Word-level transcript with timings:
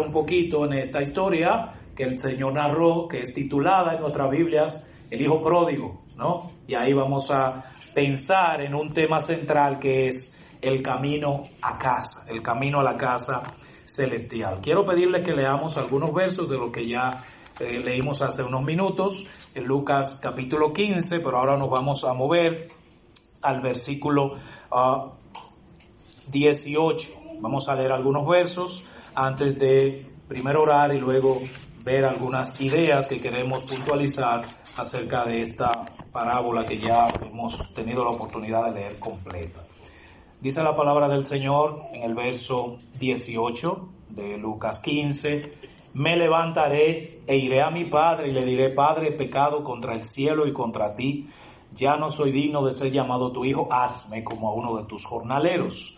un 0.00 0.12
poquito 0.12 0.64
en 0.64 0.74
esta 0.74 1.02
historia 1.02 1.74
que 1.94 2.04
el 2.04 2.18
Señor 2.18 2.52
narró, 2.52 3.08
que 3.08 3.20
es 3.20 3.34
titulada 3.34 3.94
en 3.94 4.00
nuestras 4.00 4.30
Biblias 4.30 4.90
El 5.10 5.20
Hijo 5.20 5.42
Pródigo, 5.42 6.02
¿no? 6.16 6.50
Y 6.66 6.74
ahí 6.74 6.92
vamos 6.92 7.30
a 7.30 7.64
pensar 7.92 8.60
en 8.60 8.74
un 8.74 8.94
tema 8.94 9.20
central 9.20 9.78
que 9.78 10.08
es 10.08 10.36
el 10.60 10.82
camino 10.82 11.44
a 11.62 11.78
casa, 11.78 12.30
el 12.30 12.42
camino 12.42 12.80
a 12.80 12.82
la 12.82 12.96
casa 12.96 13.42
celestial. 13.84 14.60
Quiero 14.62 14.84
pedirle 14.84 15.22
que 15.22 15.34
leamos 15.34 15.76
algunos 15.76 16.12
versos 16.12 16.48
de 16.48 16.56
lo 16.56 16.70
que 16.70 16.86
ya 16.86 17.10
eh, 17.58 17.80
leímos 17.80 18.22
hace 18.22 18.44
unos 18.44 18.62
minutos 18.62 19.26
en 19.54 19.64
Lucas 19.64 20.20
capítulo 20.22 20.72
15, 20.72 21.20
pero 21.20 21.38
ahora 21.38 21.56
nos 21.56 21.70
vamos 21.70 22.04
a 22.04 22.12
mover 22.12 22.68
al 23.42 23.60
versículo 23.60 24.38
18. 26.28 27.10
Ah, 27.12 27.32
vamos 27.40 27.68
a 27.68 27.74
leer 27.74 27.92
algunos 27.92 28.26
versos 28.28 28.84
antes 29.18 29.58
de 29.58 30.06
primero 30.28 30.62
orar 30.62 30.94
y 30.94 30.98
luego 30.98 31.40
ver 31.84 32.04
algunas 32.04 32.60
ideas 32.60 33.08
que 33.08 33.20
queremos 33.20 33.64
puntualizar 33.64 34.42
acerca 34.76 35.24
de 35.24 35.42
esta 35.42 35.72
parábola 36.12 36.64
que 36.64 36.78
ya 36.78 37.08
hemos 37.22 37.74
tenido 37.74 38.04
la 38.04 38.10
oportunidad 38.10 38.66
de 38.66 38.80
leer 38.80 38.98
completa. 39.00 39.60
Dice 40.40 40.62
la 40.62 40.76
palabra 40.76 41.08
del 41.08 41.24
Señor 41.24 41.80
en 41.92 42.04
el 42.04 42.14
verso 42.14 42.78
18 43.00 43.88
de 44.10 44.38
Lucas 44.38 44.78
15, 44.78 45.52
me 45.94 46.16
levantaré 46.16 47.22
e 47.26 47.36
iré 47.36 47.60
a 47.60 47.70
mi 47.70 47.86
padre 47.86 48.28
y 48.28 48.32
le 48.32 48.44
diré, 48.44 48.70
Padre, 48.70 49.10
pecado 49.10 49.64
contra 49.64 49.94
el 49.94 50.04
cielo 50.04 50.46
y 50.46 50.52
contra 50.52 50.94
ti, 50.94 51.28
ya 51.74 51.96
no 51.96 52.12
soy 52.12 52.30
digno 52.30 52.64
de 52.64 52.70
ser 52.70 52.92
llamado 52.92 53.32
tu 53.32 53.44
hijo, 53.44 53.66
hazme 53.68 54.22
como 54.22 54.48
a 54.48 54.54
uno 54.54 54.76
de 54.76 54.84
tus 54.84 55.04
jornaleros. 55.04 55.97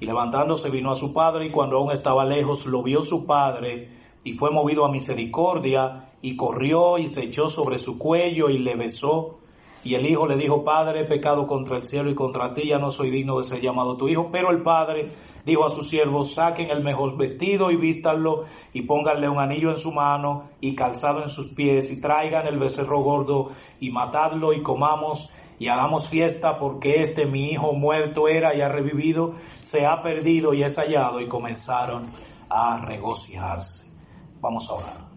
Y 0.00 0.06
levantándose 0.06 0.70
vino 0.70 0.90
a 0.90 0.96
su 0.96 1.12
padre 1.12 1.46
y 1.46 1.50
cuando 1.50 1.76
aún 1.76 1.90
estaba 1.90 2.24
lejos 2.24 2.66
lo 2.66 2.82
vio 2.82 3.02
su 3.02 3.26
padre 3.26 3.88
y 4.24 4.34
fue 4.34 4.50
movido 4.50 4.84
a 4.84 4.90
misericordia 4.90 6.10
y 6.22 6.36
corrió 6.36 6.98
y 6.98 7.08
se 7.08 7.24
echó 7.24 7.48
sobre 7.48 7.78
su 7.78 7.98
cuello 7.98 8.50
y 8.50 8.58
le 8.58 8.74
besó. 8.76 9.38
Y 9.84 9.94
el 9.94 10.06
hijo 10.06 10.26
le 10.26 10.36
dijo, 10.36 10.64
Padre, 10.64 11.00
he 11.00 11.04
pecado 11.04 11.46
contra 11.46 11.76
el 11.76 11.84
cielo 11.84 12.10
y 12.10 12.14
contra 12.14 12.52
ti, 12.52 12.68
ya 12.68 12.78
no 12.78 12.90
soy 12.90 13.10
digno 13.10 13.38
de 13.38 13.44
ser 13.44 13.60
llamado 13.60 13.96
tu 13.96 14.08
hijo. 14.08 14.28
Pero 14.32 14.50
el 14.50 14.62
padre 14.62 15.12
dijo 15.46 15.64
a 15.64 15.70
sus 15.70 15.88
siervos, 15.88 16.34
saquen 16.34 16.70
el 16.70 16.82
mejor 16.82 17.16
vestido 17.16 17.70
y 17.70 17.76
vístanlo 17.76 18.44
y 18.72 18.82
pónganle 18.82 19.28
un 19.28 19.38
anillo 19.38 19.70
en 19.70 19.78
su 19.78 19.92
mano 19.92 20.50
y 20.60 20.74
calzado 20.74 21.22
en 21.22 21.28
sus 21.28 21.54
pies 21.54 21.90
y 21.92 22.00
traigan 22.00 22.46
el 22.48 22.58
becerro 22.58 22.98
gordo 23.00 23.50
y 23.80 23.90
matadlo 23.90 24.52
y 24.52 24.62
comamos 24.62 25.30
y 25.58 25.68
hagamos 25.68 26.08
fiesta 26.08 26.58
porque 26.58 27.02
este 27.02 27.26
mi 27.26 27.50
hijo 27.50 27.72
muerto 27.72 28.28
era 28.28 28.54
y 28.54 28.60
ha 28.60 28.68
revivido, 28.68 29.34
se 29.60 29.86
ha 29.86 30.02
perdido 30.02 30.54
y 30.54 30.62
es 30.62 30.76
hallado 30.76 31.20
y 31.20 31.26
comenzaron 31.26 32.06
a 32.48 32.78
regocijarse. 32.78 33.92
Vamos 34.40 34.70
a 34.70 34.74
orar. 34.74 35.08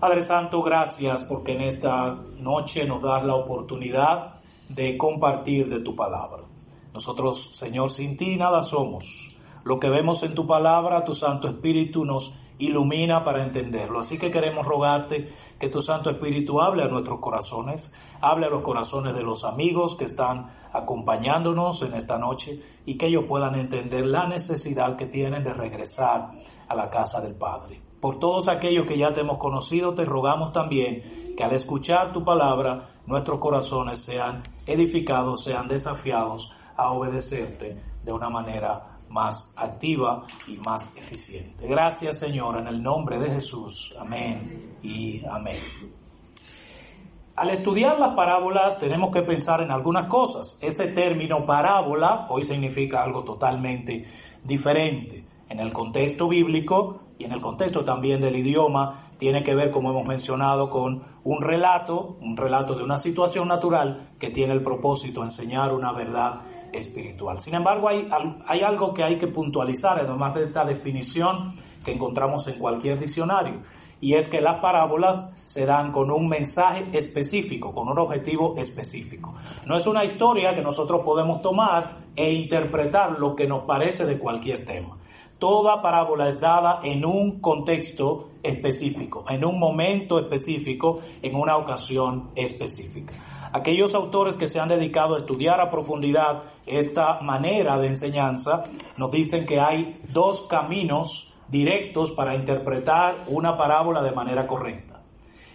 Padre 0.00 0.22
Santo, 0.22 0.62
gracias 0.62 1.24
porque 1.24 1.52
en 1.52 1.62
esta 1.62 2.18
noche 2.38 2.84
nos 2.84 3.02
das 3.02 3.24
la 3.24 3.34
oportunidad 3.34 4.40
de 4.68 4.98
compartir 4.98 5.68
de 5.68 5.80
tu 5.80 5.94
palabra. 5.94 6.42
Nosotros, 6.92 7.56
Señor, 7.56 7.90
sin 7.90 8.16
ti 8.16 8.36
nada 8.36 8.62
somos. 8.62 9.36
Lo 9.64 9.80
que 9.80 9.88
vemos 9.88 10.22
en 10.22 10.34
tu 10.34 10.46
palabra, 10.46 11.04
tu 11.04 11.14
Santo 11.14 11.48
Espíritu 11.48 12.04
nos 12.04 12.45
ilumina 12.58 13.24
para 13.24 13.42
entenderlo. 13.42 14.00
Así 14.00 14.18
que 14.18 14.30
queremos 14.30 14.66
rogarte 14.66 15.32
que 15.58 15.68
tu 15.68 15.82
Santo 15.82 16.10
Espíritu 16.10 16.60
hable 16.60 16.82
a 16.82 16.88
nuestros 16.88 17.20
corazones, 17.20 17.92
hable 18.20 18.46
a 18.46 18.50
los 18.50 18.62
corazones 18.62 19.14
de 19.14 19.22
los 19.22 19.44
amigos 19.44 19.96
que 19.96 20.04
están 20.04 20.50
acompañándonos 20.72 21.82
en 21.82 21.94
esta 21.94 22.18
noche 22.18 22.62
y 22.84 22.96
que 22.96 23.06
ellos 23.06 23.24
puedan 23.26 23.54
entender 23.54 24.06
la 24.06 24.26
necesidad 24.26 24.96
que 24.96 25.06
tienen 25.06 25.44
de 25.44 25.54
regresar 25.54 26.32
a 26.68 26.74
la 26.74 26.90
casa 26.90 27.20
del 27.20 27.34
Padre. 27.34 27.80
Por 28.00 28.18
todos 28.18 28.48
aquellos 28.48 28.86
que 28.86 28.98
ya 28.98 29.12
te 29.12 29.20
hemos 29.20 29.38
conocido, 29.38 29.94
te 29.94 30.04
rogamos 30.04 30.52
también 30.52 31.34
que 31.36 31.44
al 31.44 31.52
escuchar 31.52 32.12
tu 32.12 32.24
palabra, 32.24 32.90
nuestros 33.06 33.38
corazones 33.40 34.00
sean 34.00 34.42
edificados, 34.66 35.44
sean 35.44 35.68
desafiados 35.68 36.54
a 36.76 36.92
obedecerte 36.92 37.80
de 38.04 38.12
una 38.12 38.28
manera 38.28 38.95
más 39.08 39.52
activa 39.56 40.26
y 40.46 40.56
más 40.58 40.94
eficiente. 40.96 41.66
Gracias 41.66 42.18
Señor, 42.18 42.58
en 42.58 42.66
el 42.66 42.82
nombre 42.82 43.18
de 43.18 43.30
Jesús. 43.30 43.94
Amén 43.98 44.78
y 44.82 45.24
amén. 45.26 45.56
Al 47.36 47.50
estudiar 47.50 47.98
las 47.98 48.14
parábolas 48.14 48.78
tenemos 48.78 49.12
que 49.12 49.20
pensar 49.20 49.60
en 49.60 49.70
algunas 49.70 50.06
cosas. 50.06 50.58
Ese 50.62 50.86
término 50.88 51.44
parábola 51.44 52.26
hoy 52.30 52.42
significa 52.44 53.02
algo 53.02 53.24
totalmente 53.24 54.06
diferente. 54.42 55.26
En 55.50 55.60
el 55.60 55.72
contexto 55.72 56.28
bíblico 56.28 56.98
y 57.18 57.24
en 57.24 57.32
el 57.32 57.42
contexto 57.42 57.84
también 57.84 58.22
del 58.22 58.36
idioma 58.36 59.10
tiene 59.18 59.42
que 59.42 59.54
ver, 59.54 59.70
como 59.70 59.90
hemos 59.90 60.06
mencionado, 60.06 60.70
con 60.70 61.02
un 61.24 61.42
relato, 61.42 62.16
un 62.20 62.38
relato 62.38 62.74
de 62.74 62.84
una 62.84 62.98
situación 62.98 63.48
natural 63.48 64.10
que 64.18 64.30
tiene 64.30 64.54
el 64.54 64.62
propósito 64.62 65.20
de 65.20 65.26
enseñar 65.26 65.74
una 65.74 65.92
verdad 65.92 66.40
espiritual. 66.76 67.38
Sin 67.38 67.54
embargo, 67.54 67.88
hay, 67.88 68.08
hay 68.46 68.60
algo 68.60 68.94
que 68.94 69.02
hay 69.02 69.18
que 69.18 69.26
puntualizar, 69.26 69.98
además 69.98 70.34
de 70.34 70.44
esta 70.44 70.64
definición 70.64 71.54
que 71.84 71.92
encontramos 71.92 72.46
en 72.48 72.58
cualquier 72.58 72.98
diccionario, 72.98 73.62
y 74.00 74.14
es 74.14 74.28
que 74.28 74.40
las 74.40 74.60
parábolas 74.60 75.42
se 75.44 75.64
dan 75.64 75.92
con 75.92 76.10
un 76.10 76.28
mensaje 76.28 76.86
específico, 76.92 77.72
con 77.72 77.88
un 77.88 77.98
objetivo 77.98 78.54
específico. 78.58 79.32
No 79.66 79.76
es 79.76 79.86
una 79.86 80.04
historia 80.04 80.54
que 80.54 80.62
nosotros 80.62 81.02
podemos 81.04 81.40
tomar 81.40 81.96
e 82.14 82.32
interpretar 82.32 83.18
lo 83.18 83.34
que 83.34 83.46
nos 83.46 83.64
parece 83.64 84.04
de 84.04 84.18
cualquier 84.18 84.64
tema. 84.64 84.96
Toda 85.38 85.82
parábola 85.82 86.28
es 86.28 86.40
dada 86.40 86.80
en 86.82 87.04
un 87.04 87.40
contexto 87.40 88.30
específico, 88.42 89.24
en 89.28 89.44
un 89.44 89.58
momento 89.58 90.18
específico, 90.18 91.00
en 91.20 91.34
una 91.34 91.58
ocasión 91.58 92.30
específica. 92.34 93.12
Aquellos 93.52 93.94
autores 93.94 94.36
que 94.36 94.46
se 94.46 94.60
han 94.60 94.68
dedicado 94.68 95.14
a 95.14 95.18
estudiar 95.18 95.60
a 95.60 95.70
profundidad 95.70 96.44
esta 96.64 97.20
manera 97.20 97.78
de 97.78 97.88
enseñanza 97.88 98.64
nos 98.96 99.10
dicen 99.10 99.44
que 99.44 99.60
hay 99.60 100.00
dos 100.12 100.46
caminos 100.48 101.34
directos 101.48 102.12
para 102.12 102.34
interpretar 102.34 103.24
una 103.28 103.56
parábola 103.56 104.02
de 104.02 104.12
manera 104.12 104.46
correcta. 104.46 105.02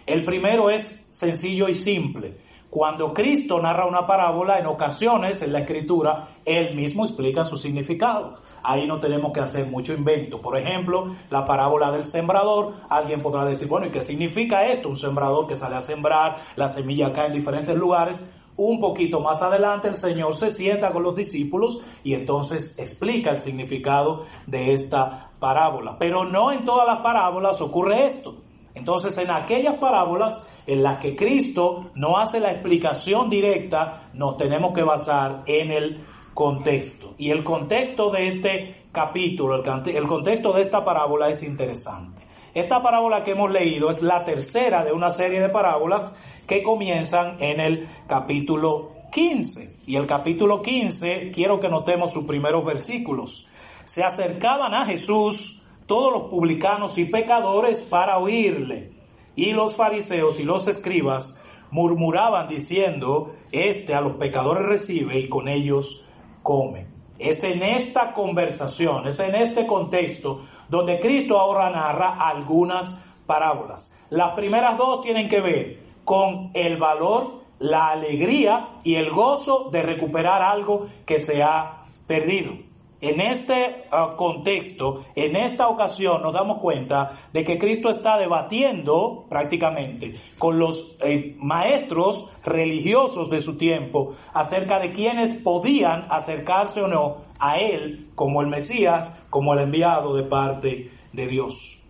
El 0.06 0.24
primero 0.24 0.70
es 0.70 1.06
sencillo 1.10 1.68
y 1.68 1.74
simple. 1.74 2.38
Cuando 2.72 3.12
Cristo 3.12 3.60
narra 3.60 3.84
una 3.84 4.06
parábola, 4.06 4.58
en 4.58 4.64
ocasiones 4.64 5.42
en 5.42 5.52
la 5.52 5.58
escritura, 5.58 6.28
Él 6.42 6.74
mismo 6.74 7.04
explica 7.04 7.44
su 7.44 7.58
significado. 7.58 8.38
Ahí 8.62 8.86
no 8.86 8.98
tenemos 8.98 9.30
que 9.34 9.40
hacer 9.40 9.66
mucho 9.66 9.92
invento. 9.92 10.40
Por 10.40 10.56
ejemplo, 10.56 11.14
la 11.28 11.44
parábola 11.44 11.90
del 11.90 12.06
sembrador, 12.06 12.72
alguien 12.88 13.20
podrá 13.20 13.44
decir, 13.44 13.68
bueno, 13.68 13.88
¿y 13.88 13.90
qué 13.90 14.02
significa 14.02 14.64
esto? 14.68 14.88
Un 14.88 14.96
sembrador 14.96 15.46
que 15.46 15.54
sale 15.54 15.76
a 15.76 15.82
sembrar, 15.82 16.36
la 16.56 16.70
semilla 16.70 17.12
cae 17.12 17.26
en 17.26 17.34
diferentes 17.34 17.76
lugares. 17.76 18.24
Un 18.56 18.80
poquito 18.80 19.20
más 19.20 19.42
adelante 19.42 19.88
el 19.88 19.98
Señor 19.98 20.34
se 20.34 20.50
sienta 20.50 20.94
con 20.94 21.02
los 21.02 21.14
discípulos 21.14 21.82
y 22.02 22.14
entonces 22.14 22.78
explica 22.78 23.32
el 23.32 23.38
significado 23.38 24.24
de 24.46 24.72
esta 24.72 25.30
parábola. 25.38 25.98
Pero 25.98 26.24
no 26.24 26.50
en 26.50 26.64
todas 26.64 26.86
las 26.86 27.00
parábolas 27.00 27.60
ocurre 27.60 28.06
esto. 28.06 28.34
Entonces, 28.74 29.16
en 29.18 29.30
aquellas 29.30 29.76
parábolas 29.76 30.46
en 30.66 30.82
las 30.82 30.98
que 30.98 31.14
Cristo 31.14 31.90
no 31.94 32.18
hace 32.18 32.40
la 32.40 32.52
explicación 32.52 33.28
directa, 33.28 34.08
nos 34.14 34.38
tenemos 34.38 34.72
que 34.72 34.82
basar 34.82 35.42
en 35.46 35.70
el 35.70 36.04
contexto. 36.34 37.14
Y 37.18 37.30
el 37.30 37.44
contexto 37.44 38.10
de 38.10 38.26
este 38.26 38.86
capítulo, 38.92 39.62
el, 39.62 40.06
contexto 40.06 40.52
de 40.52 40.60
esta 40.60 40.84
parábola 40.84 41.28
es 41.28 41.42
interesante. 41.42 42.22
Esta 42.54 42.82
parábola 42.82 43.24
que 43.24 43.32
hemos 43.32 43.50
leído 43.50 43.90
es 43.90 44.02
la 44.02 44.24
tercera 44.24 44.84
de 44.84 44.92
una 44.92 45.10
serie 45.10 45.40
de 45.40 45.48
parábolas 45.48 46.16
que 46.46 46.62
comienzan 46.62 47.36
en 47.40 47.60
el 47.60 47.88
capítulo 48.06 48.92
15. 49.10 49.76
Y 49.86 49.96
el 49.96 50.06
capítulo 50.06 50.62
15, 50.62 51.30
quiero 51.32 51.60
que 51.60 51.68
notemos 51.68 52.12
sus 52.12 52.24
primeros 52.24 52.64
versículos. 52.64 53.48
Se 53.84 54.02
acercaban 54.02 54.74
a 54.74 54.84
Jesús 54.84 55.61
todos 55.86 56.12
los 56.12 56.22
publicanos 56.24 56.98
y 56.98 57.06
pecadores 57.06 57.82
para 57.82 58.18
oírle. 58.18 58.92
Y 59.34 59.52
los 59.52 59.76
fariseos 59.76 60.40
y 60.40 60.44
los 60.44 60.68
escribas 60.68 61.38
murmuraban 61.70 62.48
diciendo, 62.48 63.34
este 63.50 63.94
a 63.94 64.00
los 64.00 64.14
pecadores 64.14 64.64
recibe 64.64 65.18
y 65.18 65.28
con 65.28 65.48
ellos 65.48 66.06
come. 66.42 66.86
Es 67.18 67.44
en 67.44 67.62
esta 67.62 68.14
conversación, 68.14 69.06
es 69.06 69.20
en 69.20 69.34
este 69.34 69.66
contexto 69.66 70.42
donde 70.68 71.00
Cristo 71.00 71.38
ahora 71.38 71.70
narra 71.70 72.16
algunas 72.18 73.04
parábolas. 73.26 73.98
Las 74.10 74.34
primeras 74.34 74.76
dos 74.76 75.00
tienen 75.00 75.28
que 75.28 75.40
ver 75.40 75.82
con 76.04 76.50
el 76.54 76.76
valor, 76.76 77.42
la 77.58 77.90
alegría 77.90 78.80
y 78.82 78.96
el 78.96 79.10
gozo 79.10 79.70
de 79.70 79.82
recuperar 79.82 80.42
algo 80.42 80.88
que 81.06 81.18
se 81.18 81.42
ha 81.42 81.84
perdido. 82.06 82.52
En 83.02 83.20
este 83.20 83.88
ah, 83.90 84.14
contexto, 84.16 85.04
en 85.16 85.34
esta 85.34 85.66
ocasión, 85.66 86.22
nos 86.22 86.32
damos 86.32 86.58
cuenta 86.58 87.10
de 87.32 87.42
que 87.42 87.58
Cristo 87.58 87.90
está 87.90 88.16
debatiendo 88.16 89.26
prácticamente 89.28 90.14
con 90.38 90.60
los 90.60 90.98
eh, 91.00 91.34
maestros 91.40 92.32
religiosos 92.44 93.28
de 93.28 93.40
su 93.40 93.58
tiempo 93.58 94.12
acerca 94.32 94.78
de 94.78 94.92
quienes 94.92 95.34
podían 95.34 96.06
acercarse 96.10 96.80
o 96.80 96.86
no 96.86 97.16
a 97.40 97.58
Él 97.58 98.10
como 98.14 98.40
el 98.40 98.46
Mesías, 98.46 99.20
como 99.30 99.52
el 99.54 99.58
enviado 99.58 100.14
de 100.14 100.22
parte 100.22 100.92
de 101.12 101.26
Dios. 101.26 101.82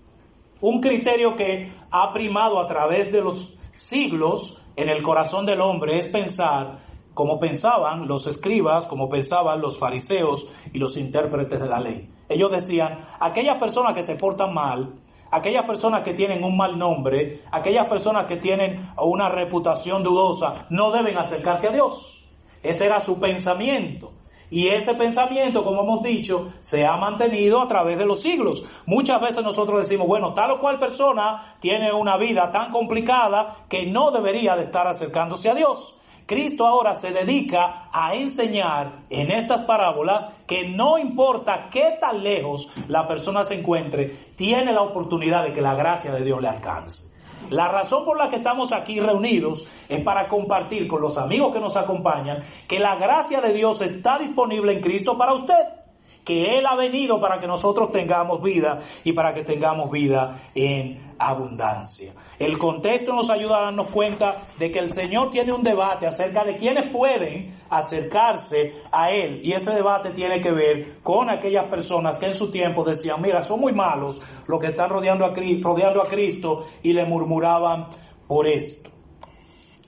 Un 0.62 0.80
criterio 0.80 1.36
que 1.36 1.70
ha 1.90 2.10
primado 2.14 2.58
a 2.58 2.66
través 2.66 3.12
de 3.12 3.20
los 3.20 3.60
siglos 3.74 4.64
en 4.76 4.88
el 4.88 5.02
corazón 5.02 5.44
del 5.44 5.60
hombre 5.60 5.98
es 5.98 6.06
pensar 6.06 6.78
como 7.14 7.38
pensaban 7.38 8.08
los 8.08 8.26
escribas, 8.26 8.86
como 8.86 9.08
pensaban 9.08 9.60
los 9.60 9.78
fariseos 9.78 10.48
y 10.72 10.78
los 10.78 10.96
intérpretes 10.96 11.60
de 11.60 11.68
la 11.68 11.80
ley. 11.80 12.10
Ellos 12.28 12.50
decían, 12.50 12.98
aquellas 13.20 13.58
personas 13.58 13.94
que 13.94 14.02
se 14.02 14.16
portan 14.16 14.54
mal, 14.54 14.94
aquellas 15.30 15.64
personas 15.64 16.02
que 16.02 16.14
tienen 16.14 16.44
un 16.44 16.56
mal 16.56 16.78
nombre, 16.78 17.42
aquellas 17.50 17.88
personas 17.88 18.26
que 18.26 18.36
tienen 18.36 18.92
una 18.96 19.28
reputación 19.28 20.02
dudosa, 20.02 20.66
no 20.70 20.92
deben 20.92 21.16
acercarse 21.16 21.68
a 21.68 21.72
Dios. 21.72 22.24
Ese 22.62 22.86
era 22.86 23.00
su 23.00 23.18
pensamiento. 23.18 24.12
Y 24.52 24.68
ese 24.68 24.92
pensamiento, 24.94 25.64
como 25.64 25.82
hemos 25.82 26.02
dicho, 26.02 26.52
se 26.58 26.84
ha 26.84 26.98
mantenido 26.98 27.62
a 27.62 27.68
través 27.68 27.96
de 27.96 28.04
los 28.04 28.20
siglos. 28.20 28.66
Muchas 28.84 29.18
veces 29.18 29.42
nosotros 29.42 29.78
decimos, 29.78 30.06
bueno, 30.06 30.34
tal 30.34 30.50
o 30.50 30.60
cual 30.60 30.78
persona 30.78 31.56
tiene 31.58 31.90
una 31.90 32.18
vida 32.18 32.50
tan 32.52 32.70
complicada 32.70 33.64
que 33.70 33.86
no 33.86 34.10
debería 34.10 34.54
de 34.54 34.60
estar 34.60 34.86
acercándose 34.86 35.48
a 35.48 35.54
Dios. 35.54 35.96
Cristo 36.26 36.66
ahora 36.66 36.94
se 36.94 37.12
dedica 37.12 37.88
a 37.92 38.14
enseñar 38.14 39.04
en 39.10 39.30
estas 39.30 39.62
parábolas 39.62 40.28
que 40.46 40.68
no 40.68 40.98
importa 40.98 41.68
qué 41.70 41.96
tan 42.00 42.22
lejos 42.22 42.72
la 42.88 43.06
persona 43.06 43.44
se 43.44 43.60
encuentre, 43.60 44.16
tiene 44.36 44.72
la 44.72 44.82
oportunidad 44.82 45.44
de 45.44 45.52
que 45.52 45.60
la 45.60 45.74
gracia 45.74 46.12
de 46.12 46.24
Dios 46.24 46.40
le 46.40 46.48
alcance. 46.48 47.12
La 47.50 47.68
razón 47.68 48.04
por 48.04 48.16
la 48.16 48.30
que 48.30 48.36
estamos 48.36 48.72
aquí 48.72 49.00
reunidos 49.00 49.68
es 49.88 50.02
para 50.02 50.28
compartir 50.28 50.88
con 50.88 51.02
los 51.02 51.18
amigos 51.18 51.52
que 51.52 51.60
nos 51.60 51.76
acompañan 51.76 52.42
que 52.68 52.78
la 52.78 52.96
gracia 52.96 53.40
de 53.40 53.52
Dios 53.52 53.80
está 53.80 54.18
disponible 54.18 54.72
en 54.72 54.80
Cristo 54.80 55.18
para 55.18 55.34
usted 55.34 55.81
que 56.24 56.58
Él 56.58 56.66
ha 56.66 56.76
venido 56.76 57.20
para 57.20 57.38
que 57.38 57.46
nosotros 57.46 57.90
tengamos 57.90 58.42
vida 58.42 58.80
y 59.04 59.12
para 59.12 59.34
que 59.34 59.42
tengamos 59.42 59.90
vida 59.90 60.40
en 60.54 61.14
abundancia. 61.18 62.12
El 62.38 62.58
contexto 62.58 63.12
nos 63.12 63.30
ayuda 63.30 63.58
a 63.58 63.64
darnos 63.64 63.88
cuenta 63.88 64.36
de 64.58 64.70
que 64.70 64.78
el 64.78 64.90
Señor 64.90 65.30
tiene 65.30 65.52
un 65.52 65.62
debate 65.62 66.06
acerca 66.06 66.44
de 66.44 66.56
quienes 66.56 66.90
pueden 66.90 67.54
acercarse 67.70 68.72
a 68.90 69.10
Él. 69.10 69.40
Y 69.42 69.52
ese 69.52 69.70
debate 69.72 70.10
tiene 70.10 70.40
que 70.40 70.52
ver 70.52 71.00
con 71.02 71.30
aquellas 71.30 71.64
personas 71.66 72.18
que 72.18 72.26
en 72.26 72.34
su 72.34 72.50
tiempo 72.50 72.84
decían, 72.84 73.20
mira, 73.20 73.42
son 73.42 73.60
muy 73.60 73.72
malos 73.72 74.20
los 74.46 74.60
que 74.60 74.68
están 74.68 74.90
rodeando 74.90 75.24
a, 75.24 75.32
rodeando 75.62 76.02
a 76.02 76.08
Cristo 76.08 76.66
y 76.82 76.92
le 76.92 77.04
murmuraban 77.04 77.88
por 78.26 78.46
esto. 78.46 78.90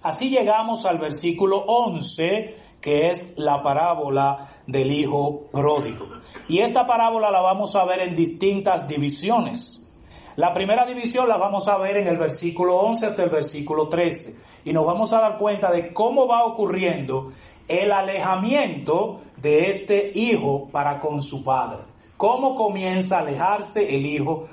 Así 0.03 0.29
llegamos 0.29 0.85
al 0.85 0.99
versículo 0.99 1.65
11 1.67 2.57
que 2.85 3.07
es 3.07 3.39
la 3.39 3.63
parábola 3.63 4.61
del 4.67 4.93
Hijo 4.93 5.47
Pródigo. 5.51 6.07
Y 6.49 6.59
esta 6.59 6.87
parábola 6.87 7.31
la 7.31 7.41
vamos 7.41 7.75
a 7.77 7.87
ver 7.87 8.01
en 8.01 8.15
distintas 8.15 8.87
divisiones. 8.87 9.91
La 10.37 10.53
primera 10.53 10.85
división 10.85 11.27
la 11.27 11.39
vamos 11.39 11.67
a 11.67 11.79
ver 11.79 11.97
en 11.97 12.09
el 12.09 12.19
versículo 12.19 12.77
11 12.77 13.07
hasta 13.07 13.23
el 13.23 13.31
versículo 13.31 13.89
13. 13.89 14.37
Y 14.67 14.75
nos 14.75 14.85
vamos 14.85 15.15
a 15.15 15.21
dar 15.23 15.39
cuenta 15.39 15.73
de 15.73 15.95
cómo 15.95 16.29
va 16.29 16.45
ocurriendo 16.45 17.33
el 17.69 17.91
alejamiento 17.91 19.23
de 19.39 19.71
este 19.71 20.13
hijo 20.15 20.69
para 20.71 21.01
con 21.01 21.23
su 21.23 21.43
padre. 21.43 21.85
Cómo 22.19 22.55
comienza 22.55 23.17
a 23.17 23.21
alejarse 23.21 23.97
el 23.97 24.05
hijo 24.05 24.47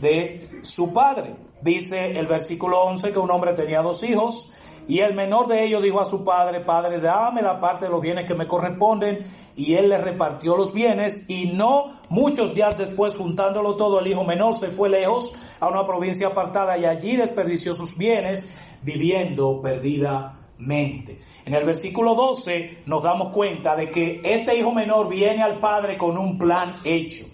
de 0.00 0.50
su 0.60 0.92
padre. 0.92 1.34
Dice 1.62 2.10
el 2.10 2.26
versículo 2.26 2.82
11 2.82 3.10
que 3.10 3.18
un 3.18 3.30
hombre 3.30 3.54
tenía 3.54 3.80
dos 3.80 4.02
hijos 4.02 4.50
y 4.90 4.98
el 4.98 5.14
menor 5.14 5.46
de 5.46 5.62
ellos 5.64 5.84
dijo 5.84 6.00
a 6.00 6.04
su 6.04 6.24
padre, 6.24 6.58
Padre, 6.62 6.98
dame 6.98 7.42
la 7.42 7.60
parte 7.60 7.84
de 7.84 7.92
los 7.92 8.00
bienes 8.00 8.26
que 8.26 8.34
me 8.34 8.48
corresponden. 8.48 9.20
Y 9.54 9.74
él 9.74 9.88
le 9.88 9.98
repartió 9.98 10.56
los 10.56 10.72
bienes 10.72 11.26
y 11.28 11.52
no 11.52 12.00
muchos 12.08 12.56
días 12.56 12.76
después, 12.76 13.16
juntándolo 13.16 13.76
todo, 13.76 14.00
el 14.00 14.08
hijo 14.08 14.24
menor 14.24 14.58
se 14.58 14.66
fue 14.66 14.88
lejos 14.88 15.32
a 15.60 15.68
una 15.68 15.86
provincia 15.86 16.26
apartada 16.26 16.76
y 16.76 16.86
allí 16.86 17.14
desperdició 17.14 17.72
sus 17.72 17.96
bienes 17.96 18.52
viviendo 18.82 19.60
perdidamente. 19.62 21.20
En 21.44 21.54
el 21.54 21.62
versículo 21.62 22.16
12 22.16 22.78
nos 22.86 23.00
damos 23.00 23.32
cuenta 23.32 23.76
de 23.76 23.92
que 23.92 24.20
este 24.24 24.58
hijo 24.58 24.72
menor 24.72 25.08
viene 25.08 25.40
al 25.40 25.60
padre 25.60 25.96
con 25.96 26.18
un 26.18 26.36
plan 26.36 26.74
hecho. 26.82 27.26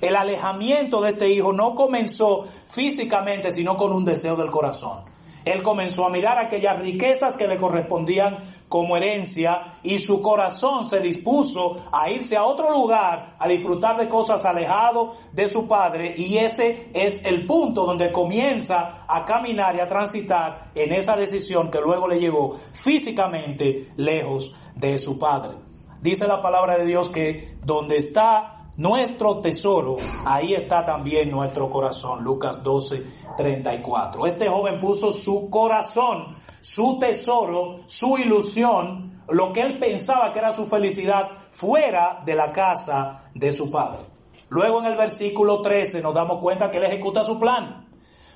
El 0.00 0.16
alejamiento 0.16 1.00
de 1.00 1.10
este 1.10 1.30
hijo 1.30 1.52
no 1.52 1.76
comenzó 1.76 2.48
físicamente, 2.68 3.52
sino 3.52 3.76
con 3.76 3.92
un 3.92 4.04
deseo 4.04 4.34
del 4.34 4.50
corazón. 4.50 5.14
Él 5.46 5.62
comenzó 5.62 6.04
a 6.04 6.10
mirar 6.10 6.40
aquellas 6.40 6.80
riquezas 6.80 7.36
que 7.36 7.46
le 7.46 7.56
correspondían 7.56 8.56
como 8.68 8.96
herencia 8.96 9.78
y 9.84 10.00
su 10.00 10.20
corazón 10.20 10.88
se 10.88 10.98
dispuso 10.98 11.76
a 11.92 12.10
irse 12.10 12.36
a 12.36 12.42
otro 12.42 12.72
lugar 12.72 13.36
a 13.38 13.46
disfrutar 13.46 13.96
de 13.96 14.08
cosas 14.08 14.44
alejado 14.44 15.14
de 15.32 15.46
su 15.46 15.68
padre 15.68 16.14
y 16.16 16.36
ese 16.38 16.90
es 16.92 17.24
el 17.24 17.46
punto 17.46 17.86
donde 17.86 18.10
comienza 18.10 19.04
a 19.06 19.24
caminar 19.24 19.76
y 19.76 19.80
a 19.80 19.86
transitar 19.86 20.72
en 20.74 20.92
esa 20.92 21.14
decisión 21.14 21.70
que 21.70 21.80
luego 21.80 22.08
le 22.08 22.18
llevó 22.18 22.56
físicamente 22.72 23.92
lejos 23.96 24.60
de 24.74 24.98
su 24.98 25.16
padre. 25.16 25.58
Dice 26.02 26.26
la 26.26 26.42
palabra 26.42 26.76
de 26.76 26.86
Dios 26.86 27.08
que 27.08 27.56
donde 27.64 27.98
está 27.98 28.55
nuestro 28.76 29.40
tesoro, 29.40 29.96
ahí 30.24 30.54
está 30.54 30.84
también 30.84 31.30
nuestro 31.30 31.70
corazón. 31.70 32.22
Lucas 32.22 32.62
12, 32.62 33.04
34. 33.36 34.26
Este 34.26 34.48
joven 34.48 34.80
puso 34.80 35.12
su 35.12 35.48
corazón, 35.50 36.36
su 36.60 36.98
tesoro, 36.98 37.80
su 37.86 38.18
ilusión, 38.18 39.22
lo 39.28 39.52
que 39.52 39.62
él 39.62 39.78
pensaba 39.78 40.32
que 40.32 40.38
era 40.38 40.52
su 40.52 40.66
felicidad, 40.66 41.30
fuera 41.50 42.22
de 42.24 42.34
la 42.34 42.52
casa 42.52 43.30
de 43.34 43.52
su 43.52 43.70
padre. 43.70 44.00
Luego 44.48 44.80
en 44.80 44.86
el 44.86 44.96
versículo 44.96 45.60
13 45.60 46.02
nos 46.02 46.14
damos 46.14 46.40
cuenta 46.40 46.70
que 46.70 46.78
él 46.78 46.84
ejecuta 46.84 47.24
su 47.24 47.40
plan. 47.40 47.85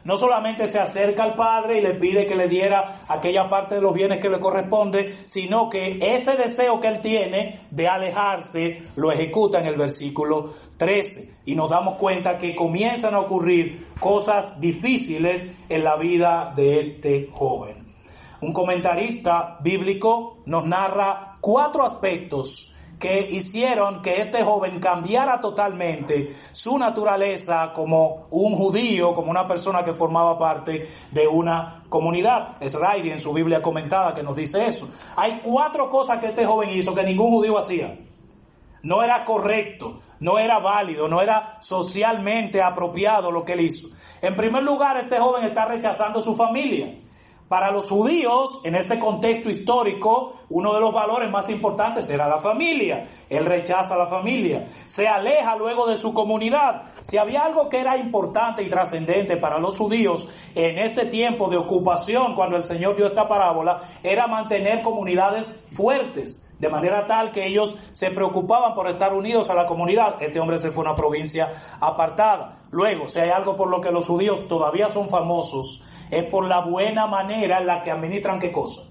No 0.05 0.17
solamente 0.17 0.67
se 0.67 0.79
acerca 0.79 1.25
al 1.25 1.35
Padre 1.35 1.79
y 1.79 1.83
le 1.83 1.95
pide 1.95 2.27
que 2.27 2.35
le 2.35 2.49
diera 2.49 3.03
aquella 3.09 3.49
parte 3.49 3.75
de 3.75 3.81
los 3.81 3.93
bienes 3.95 4.19
que 4.19 4.31
le 4.31 4.41
corresponde, 4.41 5.15
sino 5.27 5.69
que 5.69 5.99
ese 6.01 6.37
deseo 6.37 6.81
que 6.81 6.89
él 6.89 7.01
tiene 7.01 7.61
de 7.71 7.89
alejarse 7.89 8.83
lo 8.97 9.13
ejecuta 9.13 9.61
en 9.61 9.67
el 9.67 9.77
versículo 9.77 10.55
13. 10.77 11.41
Y 11.47 11.55
nos 11.55 11.71
damos 11.71 11.97
cuenta 11.97 12.39
que 12.39 12.57
comienzan 12.57 13.15
a 13.15 13.21
ocurrir 13.21 13.89
cosas 14.01 14.61
difíciles 14.61 15.53
en 15.69 15.85
la 15.85 15.97
vida 15.97 16.53
de 16.57 16.79
este 16.79 17.29
joven. 17.33 17.91
Un 18.41 18.55
comentarista 18.55 19.59
bíblico 19.61 20.39
nos 20.47 20.65
narra 20.67 21.37
cuatro 21.43 21.85
aspectos 21.85 22.70
que 23.01 23.29
hicieron 23.31 24.03
que 24.03 24.21
este 24.21 24.45
joven 24.45 24.79
cambiara 24.79 25.41
totalmente 25.41 26.37
su 26.53 26.77
naturaleza 26.77 27.73
como 27.73 28.27
un 28.31 28.55
judío, 28.55 29.15
como 29.15 29.31
una 29.31 29.49
persona 29.49 29.83
que 29.83 29.95
formaba 29.95 30.39
parte 30.39 30.87
de 31.11 31.27
una 31.27 31.83
comunidad. 31.89 32.57
Es 32.61 32.75
Riley 32.75 33.11
en 33.11 33.19
su 33.19 33.33
Biblia 33.33 33.63
comentada 33.63 34.13
que 34.13 34.23
nos 34.23 34.37
dice 34.37 34.67
eso. 34.67 34.87
Hay 35.17 35.41
cuatro 35.43 35.91
cosas 35.91 36.21
que 36.21 36.27
este 36.27 36.45
joven 36.45 36.69
hizo 36.69 36.95
que 36.95 37.03
ningún 37.03 37.31
judío 37.31 37.57
hacía. 37.57 37.97
No 38.83 39.03
era 39.03 39.25
correcto, 39.25 40.03
no 40.21 40.39
era 40.39 40.59
válido, 40.59 41.09
no 41.09 41.23
era 41.23 41.57
socialmente 41.61 42.61
apropiado 42.61 43.31
lo 43.31 43.47
que 43.47 43.55
él 43.55 43.61
hizo. 43.61 43.89
En 44.21 44.37
primer 44.37 44.63
lugar, 44.63 44.99
este 44.99 45.19
joven 45.19 45.45
está 45.45 45.65
rechazando 45.65 46.21
su 46.21 46.37
familia. 46.37 46.95
Para 47.51 47.73
los 47.73 47.91
judíos, 47.91 48.61
en 48.63 48.77
ese 48.77 49.01
contexto 49.01 49.51
histórico, 49.51 50.35
uno 50.51 50.73
de 50.73 50.79
los 50.79 50.95
valores 50.95 51.29
más 51.33 51.51
importantes 51.51 52.09
era 52.09 52.29
la 52.29 52.39
familia. 52.39 53.09
Él 53.29 53.45
rechaza 53.45 53.97
a 53.97 53.99
la 53.99 54.07
familia, 54.07 54.69
se 54.87 55.09
aleja 55.09 55.57
luego 55.57 55.89
de 55.89 55.97
su 55.97 56.15
comunidad. 56.15 56.83
Si 57.03 57.19
había 57.19 57.41
algo 57.41 57.69
que 57.69 57.81
era 57.81 57.97
importante 57.97 58.63
y 58.63 58.69
trascendente 58.69 59.37
para 59.37 59.59
los 59.59 59.77
judíos 59.77 60.29
en 60.55 60.79
este 60.79 61.07
tiempo 61.07 61.51
de 61.51 61.57
ocupación, 61.57 62.37
cuando 62.37 62.57
el 62.57 62.63
Señor 62.63 62.95
dio 62.95 63.09
esta 63.09 63.27
parábola, 63.27 63.81
era 64.05 64.29
mantener 64.29 64.85
comunidades 64.85 65.59
fuertes 65.73 66.50
de 66.61 66.69
manera 66.69 67.07
tal 67.07 67.33
que 67.33 67.47
ellos 67.47 67.77
se 67.93 68.11
preocupaban 68.11 68.75
por 68.75 68.87
estar 68.87 69.15
unidos 69.15 69.49
a 69.51 69.55
la 69.55 69.67
comunidad. 69.67 70.23
Este 70.23 70.39
hombre 70.39 70.59
se 70.59 70.71
fue 70.71 70.85
a 70.85 70.91
una 70.91 70.97
provincia 70.97 71.51
apartada. 71.81 72.59
Luego, 72.71 73.09
si 73.09 73.19
hay 73.19 73.31
algo 73.31 73.57
por 73.57 73.69
lo 73.69 73.81
que 73.81 73.91
los 73.91 74.07
judíos 74.07 74.47
todavía 74.47 74.91
son 74.91 75.09
famosos, 75.09 75.83
es 76.11 76.25
por 76.25 76.47
la 76.47 76.61
buena 76.61 77.07
manera 77.07 77.59
en 77.59 77.67
la 77.67 77.83
que 77.83 77.91
administran 77.91 78.39
qué 78.39 78.53
cosa. 78.53 78.83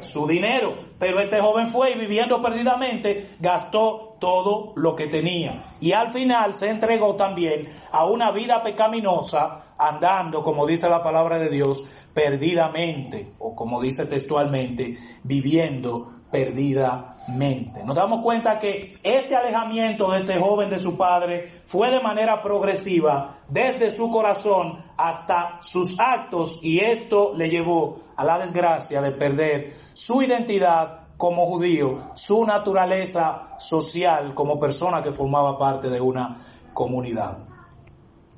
Su 0.00 0.26
dinero. 0.26 0.74
Pero 0.98 1.20
este 1.20 1.40
joven 1.40 1.68
fue 1.68 1.92
y 1.92 1.98
viviendo 1.98 2.42
perdidamente 2.42 3.36
gastó 3.38 4.16
todo 4.18 4.72
lo 4.76 4.96
que 4.96 5.06
tenía. 5.06 5.72
Y 5.80 5.92
al 5.92 6.12
final 6.12 6.54
se 6.54 6.68
entregó 6.68 7.14
también 7.14 7.62
a 7.92 8.04
una 8.04 8.32
vida 8.32 8.62
pecaminosa, 8.62 9.74
andando, 9.78 10.42
como 10.42 10.66
dice 10.66 10.88
la 10.88 11.02
palabra 11.02 11.38
de 11.38 11.48
Dios, 11.48 11.84
perdidamente, 12.12 13.32
o 13.38 13.54
como 13.54 13.80
dice 13.80 14.06
textualmente, 14.06 14.98
viviendo 15.22 16.19
perdidamente. 16.30 17.84
Nos 17.84 17.96
damos 17.96 18.22
cuenta 18.22 18.58
que 18.58 18.92
este 19.02 19.36
alejamiento 19.36 20.10
de 20.10 20.18
este 20.18 20.38
joven 20.38 20.70
de 20.70 20.78
su 20.78 20.96
padre 20.96 21.62
fue 21.64 21.90
de 21.90 22.00
manera 22.00 22.42
progresiva 22.42 23.40
desde 23.48 23.90
su 23.90 24.10
corazón 24.10 24.84
hasta 24.96 25.58
sus 25.60 25.98
actos 25.98 26.60
y 26.62 26.80
esto 26.80 27.32
le 27.34 27.48
llevó 27.48 28.00
a 28.16 28.24
la 28.24 28.38
desgracia 28.38 29.00
de 29.00 29.12
perder 29.12 29.74
su 29.92 30.22
identidad 30.22 31.08
como 31.16 31.46
judío, 31.46 32.10
su 32.14 32.46
naturaleza 32.46 33.54
social 33.58 34.32
como 34.34 34.58
persona 34.58 35.02
que 35.02 35.12
formaba 35.12 35.58
parte 35.58 35.90
de 35.90 36.00
una 36.00 36.38
comunidad. 36.72 37.38